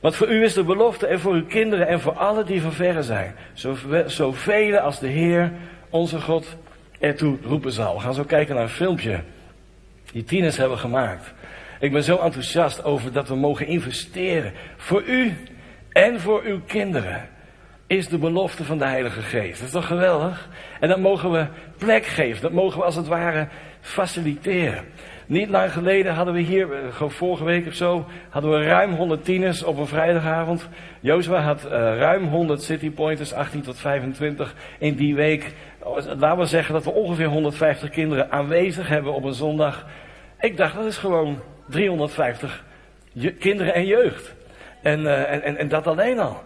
Want 0.00 0.16
voor 0.16 0.28
u 0.28 0.42
is 0.44 0.54
de 0.54 0.64
belofte 0.64 1.06
en 1.06 1.20
voor 1.20 1.32
uw 1.32 1.46
kinderen 1.46 1.86
en 1.88 2.00
voor 2.00 2.12
alle 2.12 2.44
die 2.44 2.62
van 2.62 2.72
verre 2.72 3.02
zijn. 3.02 3.34
Zove- 3.52 4.04
Zoveel 4.06 4.78
als 4.78 4.98
de 5.00 5.08
Heer, 5.08 5.52
onze 5.90 6.20
God, 6.20 6.56
ertoe 7.02 7.38
roepen 7.42 7.72
zal. 7.72 7.94
We 7.94 8.00
gaan 8.00 8.14
zo 8.14 8.24
kijken 8.24 8.54
naar 8.54 8.64
een 8.64 8.70
filmpje 8.70 9.20
die 10.12 10.24
tieners 10.24 10.56
hebben 10.56 10.78
gemaakt. 10.78 11.32
Ik 11.80 11.92
ben 11.92 12.02
zo 12.02 12.16
enthousiast 12.16 12.84
over 12.84 13.12
dat 13.12 13.28
we 13.28 13.34
mogen 13.34 13.66
investeren. 13.66 14.52
Voor 14.76 15.02
u 15.02 15.36
en 15.92 16.20
voor 16.20 16.42
uw 16.42 16.60
kinderen 16.60 17.28
is 17.86 18.08
de 18.08 18.18
belofte 18.18 18.64
van 18.64 18.78
de 18.78 18.84
Heilige 18.84 19.22
Geest. 19.22 19.58
Dat 19.58 19.66
is 19.66 19.74
toch 19.74 19.86
geweldig? 19.86 20.48
En 20.80 20.88
dat 20.88 20.98
mogen 20.98 21.32
we 21.32 21.46
plek 21.78 22.04
geven. 22.06 22.42
Dat 22.42 22.52
mogen 22.52 22.78
we 22.78 22.84
als 22.84 22.96
het 22.96 23.06
ware 23.06 23.48
faciliteren. 23.80 24.84
Niet 25.32 25.48
lang 25.48 25.72
geleden 25.72 26.14
hadden 26.14 26.34
we 26.34 26.40
hier, 26.40 26.68
eh, 26.72 27.08
vorige 27.08 27.44
week 27.44 27.66
of 27.66 27.74
zo, 27.74 28.06
hadden 28.28 28.50
we 28.50 28.64
ruim 28.64 28.94
100 28.94 29.24
tieners 29.24 29.62
op 29.62 29.78
een 29.78 29.86
vrijdagavond. 29.86 30.68
Jozua 31.00 31.40
had 31.40 31.64
eh, 31.64 31.70
ruim 31.78 32.24
100 32.28 32.62
citypointers, 32.62 33.32
18 33.32 33.62
tot 33.62 33.78
25 33.78 34.54
in 34.78 34.94
die 34.94 35.14
week. 35.14 35.52
Oh, 35.78 35.98
Laten 36.18 36.38
we 36.38 36.46
zeggen 36.46 36.74
dat 36.74 36.84
we 36.84 36.90
ongeveer 36.90 37.26
150 37.26 37.90
kinderen 37.90 38.30
aanwezig 38.30 38.88
hebben 38.88 39.12
op 39.12 39.24
een 39.24 39.34
zondag. 39.34 39.86
Ik 40.40 40.56
dacht, 40.56 40.74
dat 40.74 40.84
is 40.84 40.96
gewoon 40.98 41.38
350 41.68 42.64
je- 43.12 43.32
kinderen 43.32 43.74
en 43.74 43.86
jeugd. 43.86 44.34
En, 44.82 45.06
eh, 45.06 45.32
en, 45.32 45.42
en, 45.42 45.56
en 45.56 45.68
dat 45.68 45.86
alleen 45.86 46.18
al. 46.18 46.42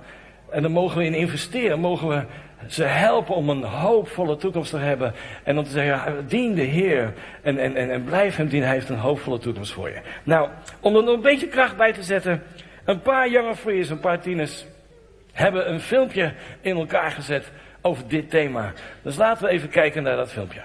En 0.51 0.63
daar 0.63 0.71
mogen 0.71 0.99
we 0.99 1.05
in 1.05 1.15
investeren. 1.15 1.81
Mogen 1.81 2.09
we 2.09 2.23
ze 2.67 2.85
helpen 2.85 3.35
om 3.35 3.49
een 3.49 3.63
hoopvolle 3.63 4.37
toekomst 4.37 4.71
te 4.71 4.79
hebben. 4.79 5.15
En 5.43 5.59
om 5.59 5.65
te 5.65 5.71
zeggen, 5.71 6.27
dien 6.29 6.55
de 6.55 6.63
Heer. 6.63 7.13
En, 7.43 7.59
en, 7.59 7.77
en, 7.77 7.91
en 7.91 8.05
blijf 8.05 8.37
hem 8.37 8.49
dienen. 8.49 8.69
Hij 8.69 8.77
heeft 8.77 8.89
een 8.89 8.97
hoopvolle 8.97 9.39
toekomst 9.39 9.73
voor 9.73 9.89
je. 9.89 10.01
Nou, 10.23 10.49
om 10.81 10.97
er 10.97 11.05
nog 11.05 11.15
een 11.15 11.21
beetje 11.21 11.49
kracht 11.49 11.77
bij 11.77 11.93
te 11.93 12.03
zetten. 12.03 12.43
Een 12.85 13.01
paar 13.01 13.31
jonge 13.31 13.57
frees, 13.57 13.91
een 13.91 14.01
paar 14.01 14.21
tieners. 14.21 14.67
Hebben 15.33 15.73
een 15.73 15.81
filmpje 15.81 16.33
in 16.61 16.77
elkaar 16.77 17.11
gezet 17.11 17.51
over 17.81 18.09
dit 18.09 18.31
thema. 18.31 18.73
Dus 19.03 19.17
laten 19.17 19.45
we 19.45 19.51
even 19.51 19.69
kijken 19.69 20.03
naar 20.03 20.17
dat 20.17 20.33
filmpje. 20.33 20.63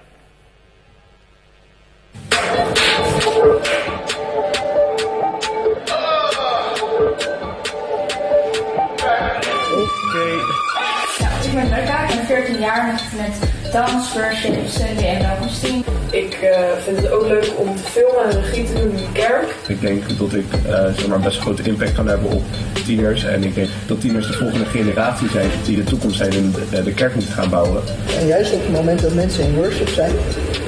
Jaar 12.61 12.85
met, 12.85 13.01
met 13.21 13.49
dans, 13.71 14.13
worship, 14.13 14.67
Sunday 14.67 15.15
en 15.15 15.21
welkomsteam. 15.21 15.83
Ik 16.11 16.33
eh, 16.33 16.59
vind 16.83 16.97
het 16.97 17.11
ook 17.11 17.27
leuk 17.27 17.51
om 17.57 17.75
te 17.75 17.83
filmen 17.83 18.23
en 18.29 18.41
regie 18.41 18.63
te 18.63 18.73
doen 18.73 18.89
in 18.89 18.95
de 18.95 19.11
kerk. 19.13 19.55
Ik 19.67 19.81
denk 19.81 20.03
dat 20.17 20.33
ik 20.33 20.45
eh, 20.53 20.85
zeg 20.95 21.07
maar 21.07 21.19
best 21.19 21.35
een 21.35 21.41
grote 21.41 21.63
impact 21.63 21.93
kan 21.93 22.07
hebben 22.07 22.31
op 22.31 22.43
tieners. 22.85 23.23
En 23.23 23.43
ik 23.43 23.55
denk 23.55 23.67
dat 23.85 24.01
tieners 24.01 24.27
de 24.27 24.33
volgende 24.33 24.65
generatie 24.65 25.29
zijn 25.29 25.49
die 25.65 25.75
de 25.75 25.83
toekomst 25.83 26.17
zijn 26.17 26.31
en 26.31 26.53
de, 26.69 26.83
de 26.83 26.93
kerk 26.93 27.15
moeten 27.15 27.33
gaan 27.33 27.49
bouwen. 27.49 27.81
En 28.19 28.27
juist 28.27 28.53
op 28.53 28.61
het 28.61 28.71
moment 28.71 29.01
dat 29.01 29.13
mensen 29.13 29.43
in 29.43 29.55
worship 29.55 29.87
zijn, 29.87 30.11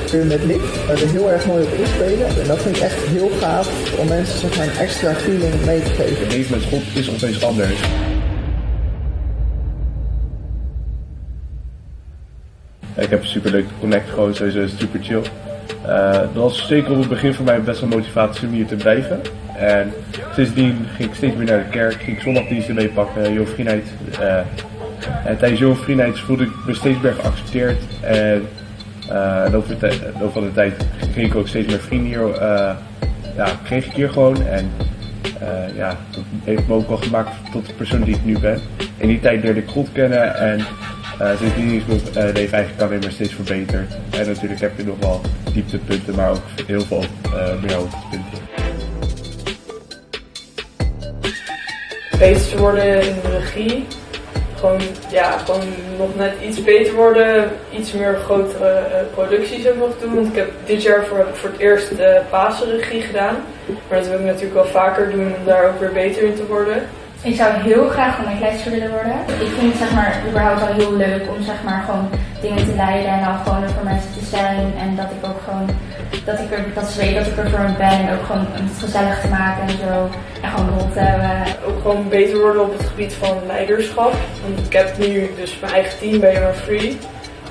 kun 0.10 0.20
je 0.20 0.26
met 0.26 0.44
lied 0.44 0.62
er 0.90 1.10
heel 1.10 1.32
erg 1.32 1.46
mooi 1.46 1.64
op 1.64 1.74
inspelen. 1.74 2.28
En 2.42 2.48
dat 2.48 2.62
vind 2.62 2.76
ik 2.76 2.82
echt 2.82 2.98
heel 3.08 3.32
gaaf 3.40 3.98
om 3.98 4.08
mensen 4.08 4.40
zeg 4.40 4.58
maar, 4.58 4.68
een 4.68 4.78
extra 4.78 5.14
feeling 5.14 5.66
mee 5.66 5.82
te 5.82 5.90
geven. 5.90 6.24
Het 6.24 6.34
leven 6.34 6.58
met 6.58 6.68
God 6.70 6.84
is 6.94 7.10
opeens 7.10 7.44
anders. 7.44 7.80
Ik 13.04 13.10
heb 13.10 13.22
een 13.22 13.28
super 13.28 13.52
leuke 13.52 13.74
connect, 13.80 14.10
gewoon 14.10 14.36
sowieso 14.36 14.68
super 14.78 15.00
chill. 15.04 15.22
Eh, 15.86 16.12
dat 16.12 16.34
was 16.34 16.68
zeker 16.68 16.92
op 16.92 17.00
het 17.00 17.10
begin 17.10 17.34
voor 17.34 17.46
mij 17.46 17.62
best 17.62 17.80
wel 17.80 17.90
motivatie 17.90 18.48
om 18.48 18.54
hier 18.54 18.66
te 18.66 18.76
blijven. 18.76 19.22
En 19.58 19.94
sindsdien 20.36 20.86
ging 20.96 21.10
ik 21.10 21.16
steeds 21.16 21.36
meer 21.36 21.46
naar 21.46 21.64
de 21.64 21.70
kerk, 21.70 21.94
ging 21.94 22.18
ik 22.18 22.24
zondagdiensten 22.24 22.76
meepakken, 22.76 23.34
Jong 23.34 23.50
Vriendheid. 23.50 23.88
eh, 24.20 24.38
en 25.26 25.38
tijdens 25.38 25.60
Jong 25.60 25.78
Vriendheid 25.78 26.20
voelde 26.20 26.44
ik 26.44 26.52
me 26.66 26.74
steeds 26.74 27.02
meer 27.02 27.14
geaccepteerd. 27.14 27.78
En 28.02 28.48
over 29.54 29.80
de 29.80 30.30
van 30.32 30.44
de 30.44 30.54
tijd 30.54 30.74
ging 31.14 31.28
ik 31.28 31.36
ook 31.36 31.48
steeds 31.48 31.68
meer 31.68 31.80
vrienden 31.80 32.08
hier. 32.08 32.28
ja, 33.36 33.48
kreeg 33.64 33.86
ik 33.86 33.92
hier 33.92 34.10
gewoon. 34.10 34.46
En 34.48 34.72
ja, 35.76 35.98
dat 36.12 36.24
heeft 36.44 36.68
me 36.68 36.74
ook 36.74 36.88
wel 36.88 36.98
gemaakt 36.98 37.32
tot 37.52 37.66
de 37.66 37.74
persoon 37.74 38.02
die 38.02 38.16
ik 38.16 38.26
nu 38.26 38.40
ben. 38.40 38.60
In 38.98 39.08
die 39.08 39.20
tijd 39.20 39.44
leerde 39.44 39.60
ik 39.60 39.70
God 39.70 39.90
kennen 39.92 40.36
en 40.36 40.60
uh, 40.60 40.66
sindsdien 41.38 41.72
is 41.72 41.86
mijn 41.86 42.28
uh, 42.28 42.34
leven 42.34 42.58
eigenlijk 42.58 42.82
alleen 42.82 43.00
maar 43.00 43.12
steeds 43.12 43.34
verbeterd. 43.34 43.92
En 44.10 44.28
natuurlijk 44.28 44.62
heb 44.62 44.78
je 44.78 44.84
nog 44.84 45.00
wel 45.00 45.22
dieptepunten, 45.54 46.16
maar 46.16 46.30
ook 46.30 46.42
heel 46.68 46.82
veel 46.82 47.04
uh, 47.26 47.62
meer 47.62 47.74
hoogtepunten. 47.74 48.42
Beter 52.20 52.50
te 52.50 52.58
worden 52.58 53.02
in 53.02 53.16
regie. 53.32 53.86
Gewoon, 54.56 54.82
ja, 55.12 55.38
gewoon 55.38 55.62
nog 55.98 56.16
net 56.16 56.34
iets 56.48 56.64
beter 56.64 56.94
worden. 56.94 57.52
Iets 57.72 57.92
meer 57.92 58.16
grotere 58.24 58.70
eh, 58.70 59.06
producties 59.14 59.68
ook 59.68 59.78
nog 59.78 60.00
doen. 60.02 60.16
Want 60.16 60.28
ik 60.28 60.36
heb 60.36 60.52
dit 60.66 60.82
jaar 60.82 61.06
voor, 61.06 61.18
heb 61.18 61.36
voor 61.36 61.50
het 61.50 61.60
eerst 61.60 61.92
uh, 61.92 62.20
Pasenregie 62.30 63.02
gedaan. 63.02 63.36
Maar 63.90 64.00
dat 64.00 64.08
wil 64.08 64.20
ik 64.20 64.26
natuurlijk 64.26 64.54
wel 64.54 64.66
vaker 64.66 65.12
doen 65.12 65.36
om 65.36 65.46
daar 65.46 65.68
ook 65.68 65.80
weer 65.80 65.92
beter 65.92 66.24
in 66.24 66.36
te 66.36 66.46
worden. 66.46 66.84
Ik 67.24 67.36
zou 67.36 67.54
heel 67.54 67.90
graag 67.90 68.16
gewoon 68.16 68.40
leidster 68.40 68.72
willen 68.72 68.92
worden. 68.92 69.16
Ik 69.28 69.52
vind 69.58 69.72
het 69.72 69.78
zeg 69.78 69.94
maar 69.94 70.22
überhaupt 70.28 70.60
wel 70.60 70.74
heel 70.74 70.96
leuk 70.96 71.24
om 71.36 71.44
zeg 71.44 71.64
maar 71.64 71.84
gewoon 71.86 72.10
dingen 72.42 72.66
te 72.66 72.76
leiden 72.76 73.12
en 73.12 73.24
dan 73.24 73.38
gewoon 73.38 73.70
voor 73.70 73.84
mensen 73.84 74.14
te 74.20 74.26
zijn. 74.26 74.74
En 74.84 74.96
dat 74.96 75.06
ik 75.06 75.30
ook 75.30 75.42
gewoon, 75.48 75.70
dat 76.26 76.40
ik 76.40 76.52
er, 76.52 76.66
dat 76.74 76.90
ze 76.90 77.14
dat 77.14 77.28
ik 77.28 77.38
er 77.38 77.50
voor 77.50 77.60
hen 77.60 77.78
ben. 77.78 78.08
En 78.08 78.14
ook 78.14 78.26
gewoon 78.26 78.46
om 78.58 78.68
het 78.68 78.80
gezellig 78.80 79.22
te 79.22 79.28
maken 79.28 79.64
en 79.68 79.78
zo. 79.78 80.10
En 80.42 80.50
gewoon 80.50 80.70
rol 80.78 80.90
te 80.92 81.00
hebben. 81.00 81.56
Ook 81.68 81.82
gewoon 81.82 82.10
beter 82.10 82.40
worden 82.40 82.64
op 82.64 82.78
het 82.78 82.88
gebied 82.88 83.14
van 83.14 83.38
leiderschap. 83.48 84.14
Want 84.44 84.66
ik 84.66 84.74
heb 84.74 84.98
nu 84.98 85.32
dus 85.36 85.60
mijn 85.60 85.74
eigen 85.74 86.00
team 86.00 86.20
bij 86.20 86.34
Young 86.34 86.56
Free. 86.56 86.98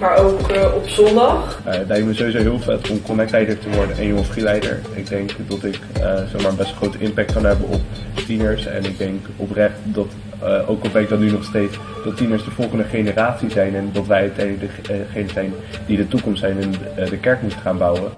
Maar 0.03 0.19
ook 0.19 0.53
uh, 0.53 0.75
op 0.75 0.89
zondag. 0.89 1.61
Uh, 1.67 1.73
het 1.73 1.89
lijkt 1.89 2.07
me 2.07 2.15
sowieso 2.15 2.39
heel 2.39 2.59
vet 2.59 2.91
om 2.91 3.03
connectleider 3.03 3.59
te 3.59 3.69
worden 3.71 3.97
en 3.97 4.07
jonge 4.07 4.25
freeleider. 4.25 4.81
Ik 4.95 5.09
denk 5.09 5.31
dat 5.47 5.65
ik 5.65 5.79
uh, 5.99 6.15
zomaar 6.37 6.55
best 6.55 6.71
een 6.71 6.77
grote 6.77 6.99
impact 6.99 7.33
kan 7.33 7.45
hebben 7.45 7.69
op 7.69 7.81
tieners. 8.27 8.67
En 8.67 8.85
ik 8.85 8.99
denk 8.99 9.27
oprecht 9.37 9.75
dat, 9.85 10.07
uh, 10.43 10.71
ook 10.71 10.83
al 10.83 10.91
ben 10.93 11.03
ik 11.03 11.09
dat 11.09 11.19
nu 11.19 11.31
nog 11.31 11.45
steeds, 11.45 11.77
dat 12.05 12.17
tieners 12.17 12.45
de 12.45 12.51
volgende 12.51 12.85
generatie 12.85 13.51
zijn. 13.51 13.75
En 13.75 13.91
dat 13.93 14.07
wij 14.07 14.21
uiteindelijk 14.21 14.73
degene 14.87 15.29
zijn 15.29 15.55
die 15.87 15.97
de 15.97 16.09
toekomst 16.09 16.41
zijn 16.41 16.57
en 16.61 16.73
de 17.09 17.19
kerk 17.19 17.43
moeten 17.43 17.61
gaan 17.61 17.79
bouwen. 17.79 18.11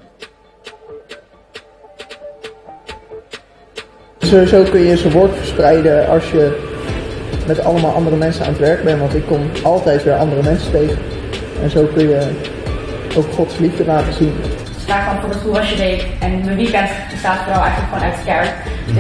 Sowieso 4.19 4.63
kun 4.63 4.81
je 4.81 4.97
zijn 4.97 5.13
woord 5.13 5.37
verspreiden 5.37 6.09
als 6.09 6.31
je 6.31 6.73
met 7.47 7.65
allemaal 7.65 7.95
andere 7.95 8.17
mensen 8.17 8.45
aan 8.45 8.53
het 8.53 8.61
werk 8.61 8.85
bent. 8.85 9.01
Want 9.01 9.15
ik 9.15 9.27
kom 9.27 9.51
altijd 9.63 10.03
weer 10.03 10.15
andere 10.15 10.43
mensen 10.43 10.73
tegen. 10.73 10.99
En 11.63 11.71
zo 11.71 11.89
kun 11.95 12.09
je 12.09 12.41
ook 13.17 13.33
Gods 13.35 13.59
liefde 13.59 13.85
laten 13.85 14.13
zien. 14.13 14.35
Dus 14.75 14.87
daar 14.87 15.03
gewoon 15.03 15.21
bijvoorbeeld 15.21 15.43
hoe 15.43 15.53
was 15.53 15.71
je 15.71 15.77
week? 15.77 16.07
En 16.21 16.45
mijn 16.45 16.57
weekend 16.57 16.91
bestaat 17.11 17.39
vooral 17.39 17.63
eigenlijk 17.63 17.93
gewoon 17.93 18.11
uit 18.11 18.25
kerk. 18.25 18.53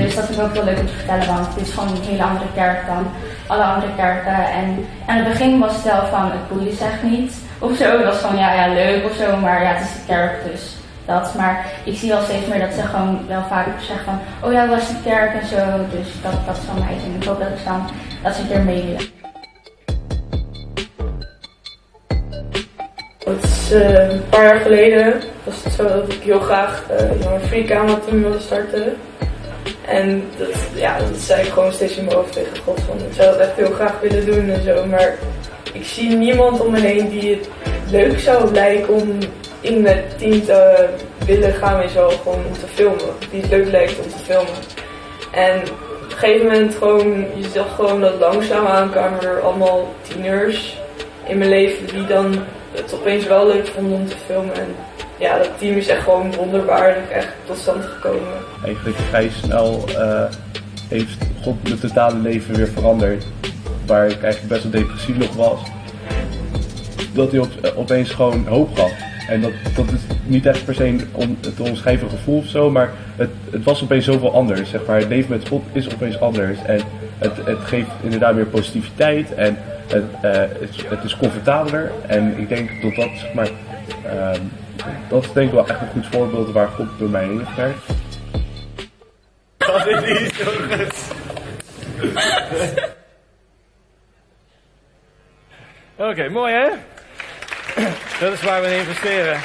Dus 0.02 0.14
dat 0.14 0.28
is 0.28 0.40
ook 0.40 0.54
wel 0.54 0.64
leuk 0.64 0.78
om 0.78 0.86
te 0.86 0.92
vertellen, 0.92 1.26
want 1.26 1.46
het 1.46 1.66
is 1.66 1.72
gewoon 1.72 1.88
een 1.88 2.02
hele 2.02 2.22
andere 2.22 2.50
kerk 2.54 2.86
dan 2.86 3.06
alle 3.46 3.62
andere 3.62 3.92
kerken. 3.96 4.38
En 4.60 4.86
aan 5.06 5.16
het 5.16 5.28
begin 5.28 5.58
was 5.58 5.74
het 5.74 5.84
wel 5.84 6.06
van, 6.10 6.30
het 6.30 6.48
boeit 6.48 6.80
echt 6.80 7.02
niet 7.02 7.32
of 7.58 7.76
zo. 7.76 7.96
Het 7.96 8.04
was 8.04 8.16
van, 8.16 8.36
ja, 8.36 8.52
ja, 8.54 8.74
leuk 8.74 9.04
of 9.04 9.16
zo, 9.16 9.36
maar 9.36 9.62
ja, 9.62 9.72
het 9.72 9.84
is 9.84 9.92
de 9.92 10.06
kerk, 10.06 10.32
dus 10.52 10.76
dat. 11.04 11.34
Maar 11.34 11.66
ik 11.84 11.96
zie 11.96 12.08
wel 12.08 12.22
steeds 12.22 12.46
meer 12.46 12.60
dat 12.60 12.74
ze 12.74 12.82
gewoon 12.82 13.20
wel 13.28 13.44
vaak 13.48 13.66
zeggen 13.78 14.04
van, 14.04 14.18
oh 14.42 14.52
ja, 14.52 14.68
was 14.68 14.88
de 14.88 14.94
kerk 15.04 15.40
en 15.40 15.46
zo. 15.46 15.64
Dus 15.90 16.08
dat, 16.22 16.46
dat 16.46 16.56
is 16.56 16.64
van 16.64 16.78
mij. 16.78 16.96
En 17.04 17.20
ik 17.20 17.24
hoop 17.24 17.38
dat 17.38 17.48
ik 17.48 17.64
dan, 17.64 17.88
dat 18.22 18.34
ze 18.34 18.54
er 18.54 18.60
mee 18.60 18.82
willen. 18.82 19.13
Uh, 23.74 24.10
een 24.10 24.28
paar 24.28 24.44
jaar 24.44 24.60
geleden 24.60 25.22
was 25.44 25.64
het 25.64 25.72
zo 25.72 25.82
dat 25.82 26.12
ik 26.12 26.22
heel 26.22 26.40
graag 26.40 26.84
uh, 26.90 27.32
een 27.32 27.40
free 27.40 27.64
camera 27.64 27.98
team 28.06 28.22
wilde 28.22 28.40
starten. 28.40 28.96
En 29.86 30.24
dat, 30.38 30.48
ja, 30.74 30.98
dat 30.98 31.18
zei 31.18 31.42
ik 31.42 31.52
gewoon 31.52 31.72
steeds 31.72 31.96
in 31.96 32.04
mijn 32.04 32.16
hoofd 32.16 32.32
tegen 32.32 32.56
God 32.64 32.80
van 32.80 32.96
ik 32.96 33.14
zou 33.14 33.30
dat 33.30 33.38
echt 33.38 33.56
heel 33.56 33.72
graag 33.72 34.00
willen 34.00 34.26
doen 34.26 34.50
en 34.50 34.62
zo. 34.62 34.86
Maar 34.86 35.14
ik 35.72 35.84
zie 35.84 36.08
niemand 36.08 36.60
om 36.60 36.70
me 36.70 36.80
heen 36.80 37.08
die 37.08 37.34
het 37.34 37.48
leuk 37.90 38.20
zou 38.20 38.52
lijken 38.52 38.94
om 38.94 39.18
in 39.60 39.86
het 39.86 40.18
team 40.18 40.44
te 40.44 40.88
willen 41.26 41.52
gaan 41.52 41.80
en 41.80 41.90
zo 41.90 42.08
gewoon 42.08 42.44
om 42.46 42.52
te 42.52 42.66
filmen. 42.74 43.14
Die 43.30 43.40
het 43.40 43.50
leuk 43.50 43.70
lijkt 43.70 43.98
om 43.98 44.08
te 44.08 44.24
filmen. 44.24 44.54
En 45.32 45.60
op 46.04 46.10
een 46.10 46.16
gegeven 46.16 46.46
moment 46.46 46.74
gewoon, 46.74 47.26
je 47.34 47.48
zag 47.54 47.74
gewoon 47.74 48.00
dat 48.00 48.18
langzaam 48.18 48.66
aankwamen 48.66 49.22
er 49.22 49.40
allemaal 49.40 49.94
tieners 50.02 50.78
in 51.26 51.38
mijn 51.38 51.50
leven 51.50 51.86
die 51.86 52.06
dan 52.06 52.44
het 52.74 52.94
opeens 52.94 53.26
wel 53.26 53.46
leuk 53.46 53.66
vonden 53.66 53.98
om 53.98 54.06
te 54.06 54.16
filmen. 54.26 54.54
En 54.54 54.74
ja, 55.18 55.38
dat 55.38 55.50
team 55.58 55.76
is 55.76 55.88
echt 55.88 56.02
gewoon 56.02 56.34
wonderbaarlijk 56.34 57.10
echt 57.10 57.28
tot 57.46 57.58
stand 57.58 57.84
gekomen. 57.84 58.32
Eigenlijk 58.64 58.96
vrij 58.96 59.28
snel 59.28 59.84
eh, 59.88 60.24
heeft 60.88 61.16
God 61.42 61.62
mijn 61.62 61.78
totale 61.78 62.18
leven 62.18 62.54
weer 62.54 62.68
veranderd. 62.68 63.24
Waar 63.86 64.06
ik 64.06 64.22
eigenlijk 64.22 64.52
best 64.52 64.62
wel 64.62 64.82
depressief 64.82 65.16
nog 65.16 65.34
was. 65.34 65.60
Dat 67.12 67.30
hij 67.30 67.40
op, 67.40 67.72
opeens 67.76 68.10
gewoon 68.10 68.46
hoop 68.46 68.76
gaf. 68.76 68.92
En 69.28 69.40
dat, 69.40 69.52
dat 69.76 69.86
is 69.86 70.00
niet 70.24 70.46
echt 70.46 70.64
per 70.64 70.74
se 70.74 70.84
een 70.84 71.08
on, 71.12 71.38
te 71.40 71.98
gevoel 72.08 72.38
of 72.38 72.46
zo, 72.46 72.70
maar 72.70 72.92
het, 73.16 73.30
het 73.50 73.64
was 73.64 73.82
opeens 73.82 74.04
zoveel 74.04 74.34
anders. 74.34 74.70
Zeg 74.70 74.86
maar. 74.86 74.98
Het 74.98 75.08
leven 75.08 75.30
met 75.30 75.48
God 75.48 75.62
is 75.72 75.94
opeens 75.94 76.20
anders. 76.20 76.58
En 76.66 76.80
het, 77.18 77.36
het 77.44 77.58
geeft 77.64 77.90
inderdaad 78.02 78.34
meer 78.34 78.46
positiviteit 78.46 79.34
en 79.34 79.58
het, 79.86 80.04
uh, 80.22 80.30
het, 80.60 80.88
het, 80.88 81.04
is 81.04 81.16
comfortabeler. 81.16 81.92
En 82.06 82.38
ik 82.38 82.48
denk 82.48 82.82
dat 82.82 82.94
dat, 82.94 83.34
maar, 83.34 83.48
uh, 84.06 84.30
dat 85.08 85.24
is 85.24 85.32
denk 85.32 85.46
ik 85.46 85.54
wel 85.54 85.68
echt 85.68 85.80
een 85.80 85.88
goed 85.88 86.06
voorbeeld 86.06 86.52
waar 86.52 86.68
God 86.68 86.98
door 86.98 87.08
mij 87.08 87.24
heen 87.24 87.46
heeft. 87.46 87.86
Dat 89.56 89.86
is 89.86 90.22
niet 90.22 90.34
zo 90.34 90.50
goed. 90.50 91.12
Oké, 95.96 96.28
mooi 96.28 96.52
hè? 96.52 96.68
Dat 98.20 98.32
is 98.32 98.42
waar 98.42 98.60
we 98.60 98.66
in 98.66 98.78
investeren. 98.78 99.40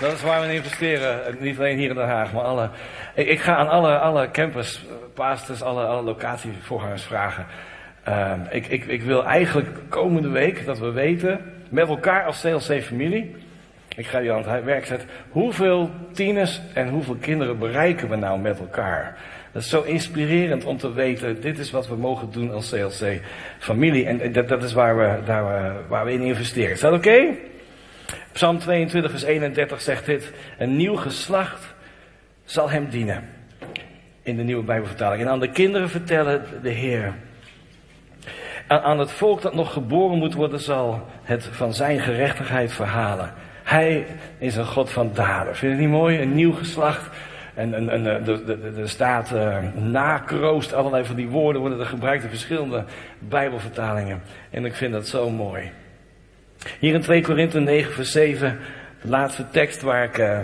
Dat 0.00 0.12
is 0.12 0.22
waar 0.22 0.40
we 0.40 0.46
in 0.46 0.54
investeren. 0.54 1.36
Niet 1.38 1.58
alleen 1.58 1.78
hier 1.78 1.88
in 1.88 1.94
Den 1.94 2.08
Haag, 2.08 2.32
maar 2.32 2.42
alle. 2.42 2.70
Ik, 3.14 3.28
ik 3.28 3.40
ga 3.40 3.56
aan 3.56 3.68
alle, 3.68 3.98
alle 3.98 4.30
campus, 4.30 4.84
pastors, 5.14 5.62
alle, 5.62 5.84
alle 5.84 6.02
locatievoorgangers 6.02 7.02
vragen. 7.02 7.46
Uh, 8.08 8.32
ik, 8.50 8.66
ik, 8.66 8.84
ik 8.84 9.02
wil 9.02 9.24
eigenlijk 9.24 9.68
komende 9.88 10.28
week 10.28 10.66
dat 10.66 10.78
we 10.78 10.90
weten, 10.90 11.40
met 11.68 11.88
elkaar 11.88 12.24
als 12.24 12.40
CLC-familie. 12.40 13.34
Ik 13.96 14.06
ga 14.06 14.18
je 14.18 14.32
aan 14.32 14.48
het 14.48 14.64
werk 14.64 14.86
zetten. 14.86 15.08
Hoeveel 15.30 15.90
tieners 16.12 16.60
en 16.74 16.88
hoeveel 16.88 17.16
kinderen 17.20 17.58
bereiken 17.58 18.08
we 18.08 18.16
nou 18.16 18.40
met 18.40 18.58
elkaar? 18.58 19.18
Dat 19.52 19.62
is 19.62 19.68
zo 19.68 19.82
inspirerend 19.82 20.64
om 20.64 20.76
te 20.76 20.92
weten, 20.92 21.40
dit 21.40 21.58
is 21.58 21.70
wat 21.70 21.88
we 21.88 21.96
mogen 21.96 22.30
doen 22.30 22.52
als 22.52 22.70
CLC-familie. 22.70 24.06
En 24.06 24.32
dat, 24.32 24.48
dat 24.48 24.62
is 24.62 24.72
waar 24.72 24.96
we, 24.96 25.24
daar, 25.24 25.72
waar 25.88 26.04
we 26.04 26.12
in 26.12 26.20
investeren. 26.20 26.70
Is 26.70 26.80
dat 26.80 26.92
oké? 26.92 27.26
Psalm 28.32 28.58
22, 28.58 29.10
vers 29.10 29.22
31 29.22 29.80
zegt 29.80 30.06
dit. 30.06 30.32
Een 30.58 30.76
nieuw 30.76 30.96
geslacht 30.96 31.74
zal 32.44 32.70
hem 32.70 32.88
dienen. 32.88 33.24
In 34.22 34.36
de 34.36 34.42
nieuwe 34.42 34.64
Bijbelvertaling. 34.64 35.22
En 35.22 35.28
aan 35.28 35.40
de 35.40 35.50
kinderen 35.50 35.88
vertellen 35.88 36.44
de 36.62 36.70
Heer. 36.70 37.14
Aan, 38.68 38.98
het 38.98 39.12
volk 39.12 39.42
dat 39.42 39.54
nog 39.54 39.72
geboren 39.72 40.18
moet 40.18 40.34
worden, 40.34 40.60
zal 40.60 41.06
het 41.22 41.44
van 41.44 41.74
zijn 41.74 42.00
gerechtigheid 42.00 42.72
verhalen. 42.72 43.32
Hij 43.62 44.06
is 44.38 44.56
een 44.56 44.66
God 44.66 44.90
van 44.90 45.10
daden. 45.14 45.56
Vind 45.56 45.60
je 45.60 45.68
het 45.68 45.78
niet 45.78 45.98
mooi? 45.98 46.20
Een 46.20 46.34
nieuw 46.34 46.52
geslacht. 46.52 47.10
En, 47.54 47.88
en, 47.90 48.06
er 48.78 48.88
staat 48.88 49.32
uh, 49.34 49.56
nakroost, 49.74 50.72
allerlei 50.72 51.04
van 51.04 51.16
die 51.16 51.28
woorden 51.28 51.60
worden 51.60 51.80
er 51.80 51.86
gebruikt 51.86 52.22
in 52.22 52.28
verschillende 52.28 52.84
Bijbelvertalingen. 53.18 54.22
En 54.50 54.64
ik 54.64 54.74
vind 54.74 54.92
dat 54.92 55.08
zo 55.08 55.30
mooi. 55.30 55.70
Hier 56.78 56.94
in 56.94 57.00
2 57.00 57.22
Korinthe 57.22 57.60
9 57.60 57.92
vers 57.92 58.12
7, 58.12 58.58
de 59.02 59.08
laatste 59.08 59.44
tekst 59.50 59.82
waar 59.82 60.04
ik 60.04 60.18
uh, 60.18 60.38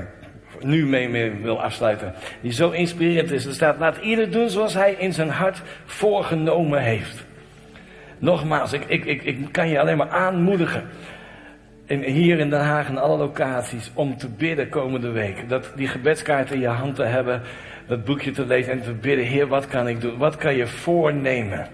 nu 0.61 0.87
mee, 0.87 1.09
mee, 1.09 1.31
wil 1.43 1.63
afsluiten. 1.63 2.15
Die 2.41 2.53
zo 2.53 2.71
inspirerend 2.71 3.31
is. 3.31 3.45
Er 3.45 3.55
staat, 3.55 3.79
laat 3.79 3.97
ieder 3.97 4.31
doen 4.31 4.51
zoals 4.51 4.75
hij 4.75 4.93
in 4.93 5.13
zijn 5.13 5.31
hart 5.31 5.63
voorgenomen 5.85 6.81
heeft. 6.81 7.25
Nogmaals, 8.25 8.73
ik, 8.73 8.85
ik, 8.87 9.23
ik, 9.23 9.39
kan 9.51 9.69
je 9.69 9.81
alleen 9.81 9.97
maar 9.97 10.09
aanmoedigen. 10.09 10.85
En 11.87 12.03
hier 12.03 12.39
in 12.39 12.51
Den 12.51 12.61
Haag 12.61 12.89
en 12.89 12.99
alle 12.99 13.17
locaties 13.17 13.91
om 13.95 14.17
te 14.17 14.29
bidden 14.29 14.69
komende 14.69 15.11
week. 15.11 15.49
Dat 15.49 15.73
die 15.77 15.89
gebedskaart 15.89 16.51
in 16.51 16.61
je 16.61 16.67
hand 16.67 16.95
te 16.95 17.03
hebben, 17.03 17.43
dat 17.87 18.05
boekje 18.05 18.31
te 18.31 18.47
lezen 18.47 18.73
en 18.73 18.83
te 18.83 18.93
bidden. 18.93 19.25
Heer, 19.25 19.47
wat 19.47 19.67
kan 19.67 19.89
ik 19.89 20.01
doen? 20.01 20.19
Wat 20.19 20.37
kan 20.37 20.57
je 20.57 20.67
voornemen? 20.67 21.67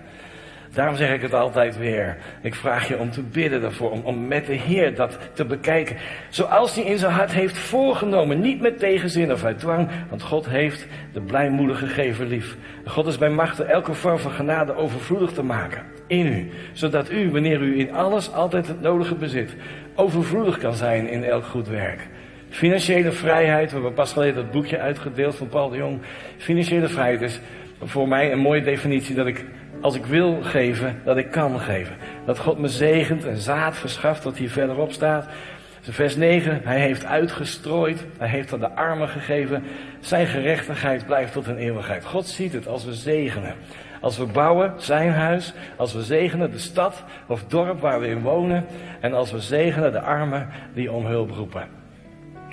Daarom 0.74 0.96
zeg 0.96 1.12
ik 1.12 1.22
het 1.22 1.34
altijd 1.34 1.78
weer. 1.78 2.16
Ik 2.42 2.54
vraag 2.54 2.88
je 2.88 2.98
om 2.98 3.10
te 3.10 3.22
bidden 3.22 3.60
daarvoor, 3.60 3.90
om, 3.90 4.26
met 4.26 4.46
de 4.46 4.52
Heer 4.52 4.94
dat 4.94 5.18
te 5.32 5.44
bekijken. 5.44 5.96
Zoals 6.28 6.74
hij 6.74 6.84
in 6.84 6.98
zijn 6.98 7.12
hart 7.12 7.32
heeft 7.32 7.58
voorgenomen. 7.58 8.40
Niet 8.40 8.60
met 8.60 8.78
tegenzin 8.78 9.32
of 9.32 9.44
uit 9.44 9.58
dwang, 9.58 9.88
want 10.08 10.22
God 10.22 10.48
heeft 10.48 10.86
de 11.12 11.20
blijmoedige 11.20 11.86
gever 11.86 12.26
lief. 12.26 12.56
God 12.84 13.06
is 13.06 13.18
bij 13.18 13.30
machten 13.30 13.68
elke 13.68 13.94
vorm 13.94 14.18
van 14.18 14.30
genade 14.30 14.74
overvloedig 14.74 15.32
te 15.32 15.42
maken. 15.42 15.82
In 16.06 16.26
u. 16.26 16.50
Zodat 16.72 17.10
u, 17.10 17.30
wanneer 17.30 17.60
u 17.60 17.78
in 17.78 17.94
alles 17.94 18.32
altijd 18.32 18.66
het 18.66 18.80
nodige 18.80 19.14
bezit, 19.14 19.54
overvloedig 19.94 20.58
kan 20.58 20.74
zijn 20.74 21.08
in 21.08 21.24
elk 21.24 21.44
goed 21.44 21.68
werk. 21.68 22.08
Financiële 22.48 23.12
vrijheid, 23.12 23.68
we 23.68 23.74
hebben 23.74 23.94
pas 23.94 24.12
geleden 24.12 24.34
dat 24.34 24.50
boekje 24.50 24.78
uitgedeeld 24.78 25.34
van 25.34 25.48
Paul 25.48 25.68
de 25.68 25.76
Jong. 25.76 25.98
Financiële 26.36 26.88
vrijheid 26.88 27.20
is 27.20 27.40
voor 27.82 28.08
mij 28.08 28.32
een 28.32 28.38
mooie 28.38 28.62
definitie 28.62 29.14
dat 29.14 29.26
ik 29.26 29.44
als 29.80 29.94
ik 29.94 30.06
wil 30.06 30.38
geven, 30.42 31.00
dat 31.04 31.16
ik 31.16 31.30
kan 31.30 31.60
geven. 31.60 31.96
Dat 32.24 32.38
God 32.38 32.58
me 32.58 32.68
zegent 32.68 33.24
en 33.24 33.36
zaad 33.36 33.76
verschaft, 33.76 34.24
wat 34.24 34.36
hier 34.36 34.50
verderop 34.50 34.92
staat. 34.92 35.28
Vers 35.80 36.16
9, 36.16 36.60
hij 36.64 36.80
heeft 36.80 37.04
uitgestrooid, 37.04 38.04
hij 38.18 38.28
heeft 38.28 38.52
aan 38.52 38.60
de 38.60 38.70
armen 38.70 39.08
gegeven. 39.08 39.62
Zijn 40.00 40.26
gerechtigheid 40.26 41.06
blijft 41.06 41.32
tot 41.32 41.46
een 41.46 41.56
eeuwigheid. 41.56 42.04
God 42.04 42.26
ziet 42.26 42.52
het 42.52 42.66
als 42.66 42.84
we 42.84 42.94
zegenen. 42.94 43.54
Als 44.00 44.18
we 44.18 44.26
bouwen 44.26 44.72
zijn 44.76 45.12
huis, 45.12 45.52
als 45.76 45.92
we 45.92 46.02
zegenen 46.02 46.50
de 46.50 46.58
stad 46.58 47.04
of 47.26 47.44
dorp 47.44 47.80
waar 47.80 48.00
we 48.00 48.06
in 48.06 48.22
wonen. 48.22 48.64
En 49.00 49.12
als 49.12 49.32
we 49.32 49.40
zegenen 49.40 49.92
de 49.92 50.00
armen 50.00 50.48
die 50.74 50.92
om 50.92 51.06
hulp 51.06 51.30
roepen. 51.30 51.68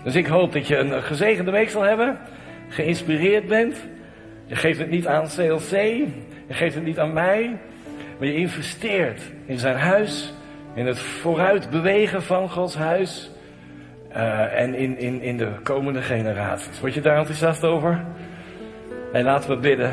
Dus 0.04 0.16
ik 0.16 0.28
hoop 0.28 0.54
dat 0.54 0.68
je 0.68 0.78
een 0.78 1.04
gezegende 1.04 1.52
week 1.52 1.70
zal 1.70 1.82
hebben, 1.82 2.18
geïnspireerd 2.68 3.48
bent. 3.48 3.88
Je 4.46 4.56
geeft 4.56 4.80
het 4.80 4.90
niet 4.90 5.08
aan 5.08 5.28
CLC, 5.28 6.04
je 6.48 6.54
geeft 6.54 6.76
het 6.76 6.84
niet 6.84 7.00
aan 7.00 7.14
mij, 7.14 7.58
maar 8.18 8.28
je 8.28 8.36
investeert 8.36 9.22
in 9.46 9.60
zijn 9.60 9.76
huis, 9.76 10.34
in 10.74 10.86
het 10.86 11.00
vooruit 11.00 11.70
bewegen 11.70 12.24
van 12.24 12.50
Gods 12.50 12.76
huis 12.76 13.32
uh, 14.16 14.60
en 14.60 14.76
in, 14.76 14.98
in, 15.00 15.22
in 15.22 15.38
de 15.38 15.50
komende 15.64 16.02
generaties. 16.02 16.80
Word 16.80 16.94
je 16.94 17.02
daar 17.02 17.18
enthousiast 17.18 17.64
over? 17.64 18.06
En 19.14 19.24
laten 19.24 19.50
we 19.50 19.58
bidden. 19.58 19.92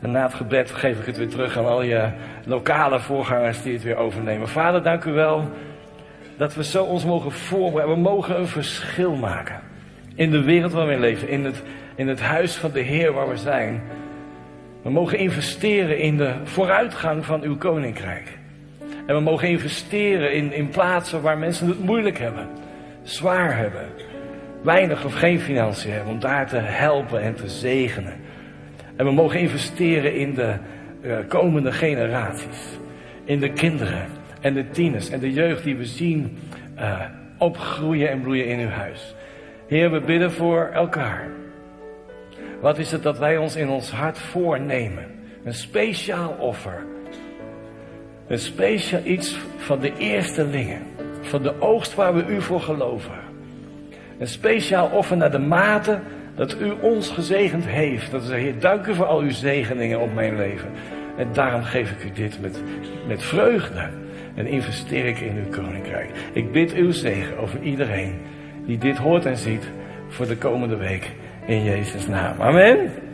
En 0.00 0.10
na 0.10 0.22
het 0.22 0.34
gebed 0.34 0.70
geef 0.70 0.98
ik 0.98 1.06
het 1.06 1.16
weer 1.16 1.28
terug 1.28 1.58
aan 1.58 1.66
al 1.66 1.82
je 1.82 2.08
lokale 2.44 3.00
voorgangers 3.00 3.62
die 3.62 3.72
het 3.72 3.82
weer 3.82 3.96
overnemen. 3.96 4.48
Vader, 4.48 4.82
dank 4.82 5.04
u 5.04 5.12
wel 5.12 5.50
dat 6.36 6.54
we 6.54 6.64
zo 6.64 6.84
ons 6.84 7.04
mogen 7.04 7.32
voorbereiden. 7.32 7.96
We 7.96 8.02
mogen 8.02 8.38
een 8.38 8.46
verschil 8.46 9.14
maken. 9.14 9.60
In 10.14 10.30
de 10.30 10.42
wereld 10.42 10.72
waar 10.72 10.86
we 10.86 10.98
leven. 10.98 11.28
In 11.28 11.44
het, 11.44 11.62
in 11.94 12.08
het 12.08 12.20
huis 12.20 12.56
van 12.56 12.70
de 12.70 12.80
Heer 12.80 13.12
waar 13.12 13.28
we 13.28 13.36
zijn. 13.36 13.82
We 14.84 14.90
mogen 14.90 15.18
investeren 15.18 15.98
in 15.98 16.16
de 16.16 16.34
vooruitgang 16.42 17.24
van 17.24 17.42
uw 17.42 17.56
koninkrijk. 17.56 18.38
En 19.06 19.14
we 19.14 19.20
mogen 19.20 19.48
investeren 19.48 20.32
in, 20.32 20.52
in 20.52 20.68
plaatsen 20.68 21.22
waar 21.22 21.38
mensen 21.38 21.68
het 21.68 21.84
moeilijk 21.84 22.18
hebben, 22.18 22.48
zwaar 23.02 23.56
hebben, 23.56 23.86
weinig 24.62 25.04
of 25.04 25.14
geen 25.14 25.40
financiën 25.40 25.92
hebben, 25.92 26.12
om 26.12 26.20
daar 26.20 26.48
te 26.48 26.56
helpen 26.56 27.22
en 27.22 27.34
te 27.34 27.48
zegenen. 27.48 28.12
En 28.96 29.04
we 29.04 29.12
mogen 29.12 29.40
investeren 29.40 30.14
in 30.14 30.34
de 30.34 30.54
uh, 31.02 31.16
komende 31.28 31.72
generaties, 31.72 32.78
in 33.24 33.40
de 33.40 33.52
kinderen 33.52 34.06
en 34.40 34.54
de 34.54 34.70
tieners 34.70 35.10
en 35.10 35.20
de 35.20 35.32
jeugd 35.32 35.64
die 35.64 35.76
we 35.76 35.86
zien 35.86 36.38
uh, 36.78 37.00
opgroeien 37.38 38.10
en 38.10 38.20
bloeien 38.20 38.46
in 38.46 38.58
uw 38.58 38.68
huis. 38.68 39.14
Heer, 39.68 39.90
we 39.90 40.00
bidden 40.00 40.32
voor 40.32 40.70
elkaar. 40.72 41.28
Wat 42.60 42.78
is 42.78 42.90
het 42.90 43.02
dat 43.02 43.18
wij 43.18 43.36
ons 43.36 43.56
in 43.56 43.68
ons 43.68 43.90
hart 43.90 44.18
voornemen? 44.18 45.04
Een 45.44 45.54
speciaal 45.54 46.36
offer. 46.38 46.84
Een 48.26 48.38
speciaal 48.38 49.00
iets 49.04 49.38
van 49.56 49.80
de 49.80 49.92
eerstelingen. 49.98 50.82
Van 51.20 51.42
de 51.42 51.60
oogst 51.60 51.94
waar 51.94 52.14
we 52.14 52.24
u 52.26 52.40
voor 52.40 52.60
geloven. 52.60 53.18
Een 54.18 54.26
speciaal 54.26 54.88
offer 54.88 55.16
naar 55.16 55.30
de 55.30 55.38
mate 55.38 56.00
dat 56.34 56.60
u 56.60 56.70
ons 56.80 57.10
gezegend 57.10 57.66
heeft. 57.66 58.10
Dat 58.10 58.26
we 58.26 58.34
Heer, 58.34 58.58
dank 58.58 58.86
u 58.86 58.94
voor 58.94 59.06
al 59.06 59.20
uw 59.20 59.30
zegeningen 59.30 60.00
op 60.00 60.14
mijn 60.14 60.36
leven. 60.36 60.70
En 61.16 61.28
daarom 61.32 61.62
geef 61.62 61.90
ik 61.90 62.04
u 62.04 62.12
dit 62.12 62.40
met, 62.40 62.62
met 63.06 63.22
vreugde. 63.22 63.88
En 64.34 64.46
investeer 64.46 65.04
ik 65.04 65.20
in 65.20 65.36
uw 65.36 65.62
koninkrijk. 65.62 66.10
Ik 66.32 66.52
bid 66.52 66.72
uw 66.72 66.90
zegen 66.90 67.38
over 67.38 67.62
iedereen 67.62 68.14
die 68.66 68.78
dit 68.78 68.96
hoort 68.96 69.26
en 69.26 69.36
ziet 69.36 69.70
voor 70.08 70.26
de 70.26 70.36
komende 70.36 70.76
week. 70.76 71.10
In 71.46 71.64
Jezus' 71.64 72.08
naam. 72.08 72.40
Amen. 72.40 73.13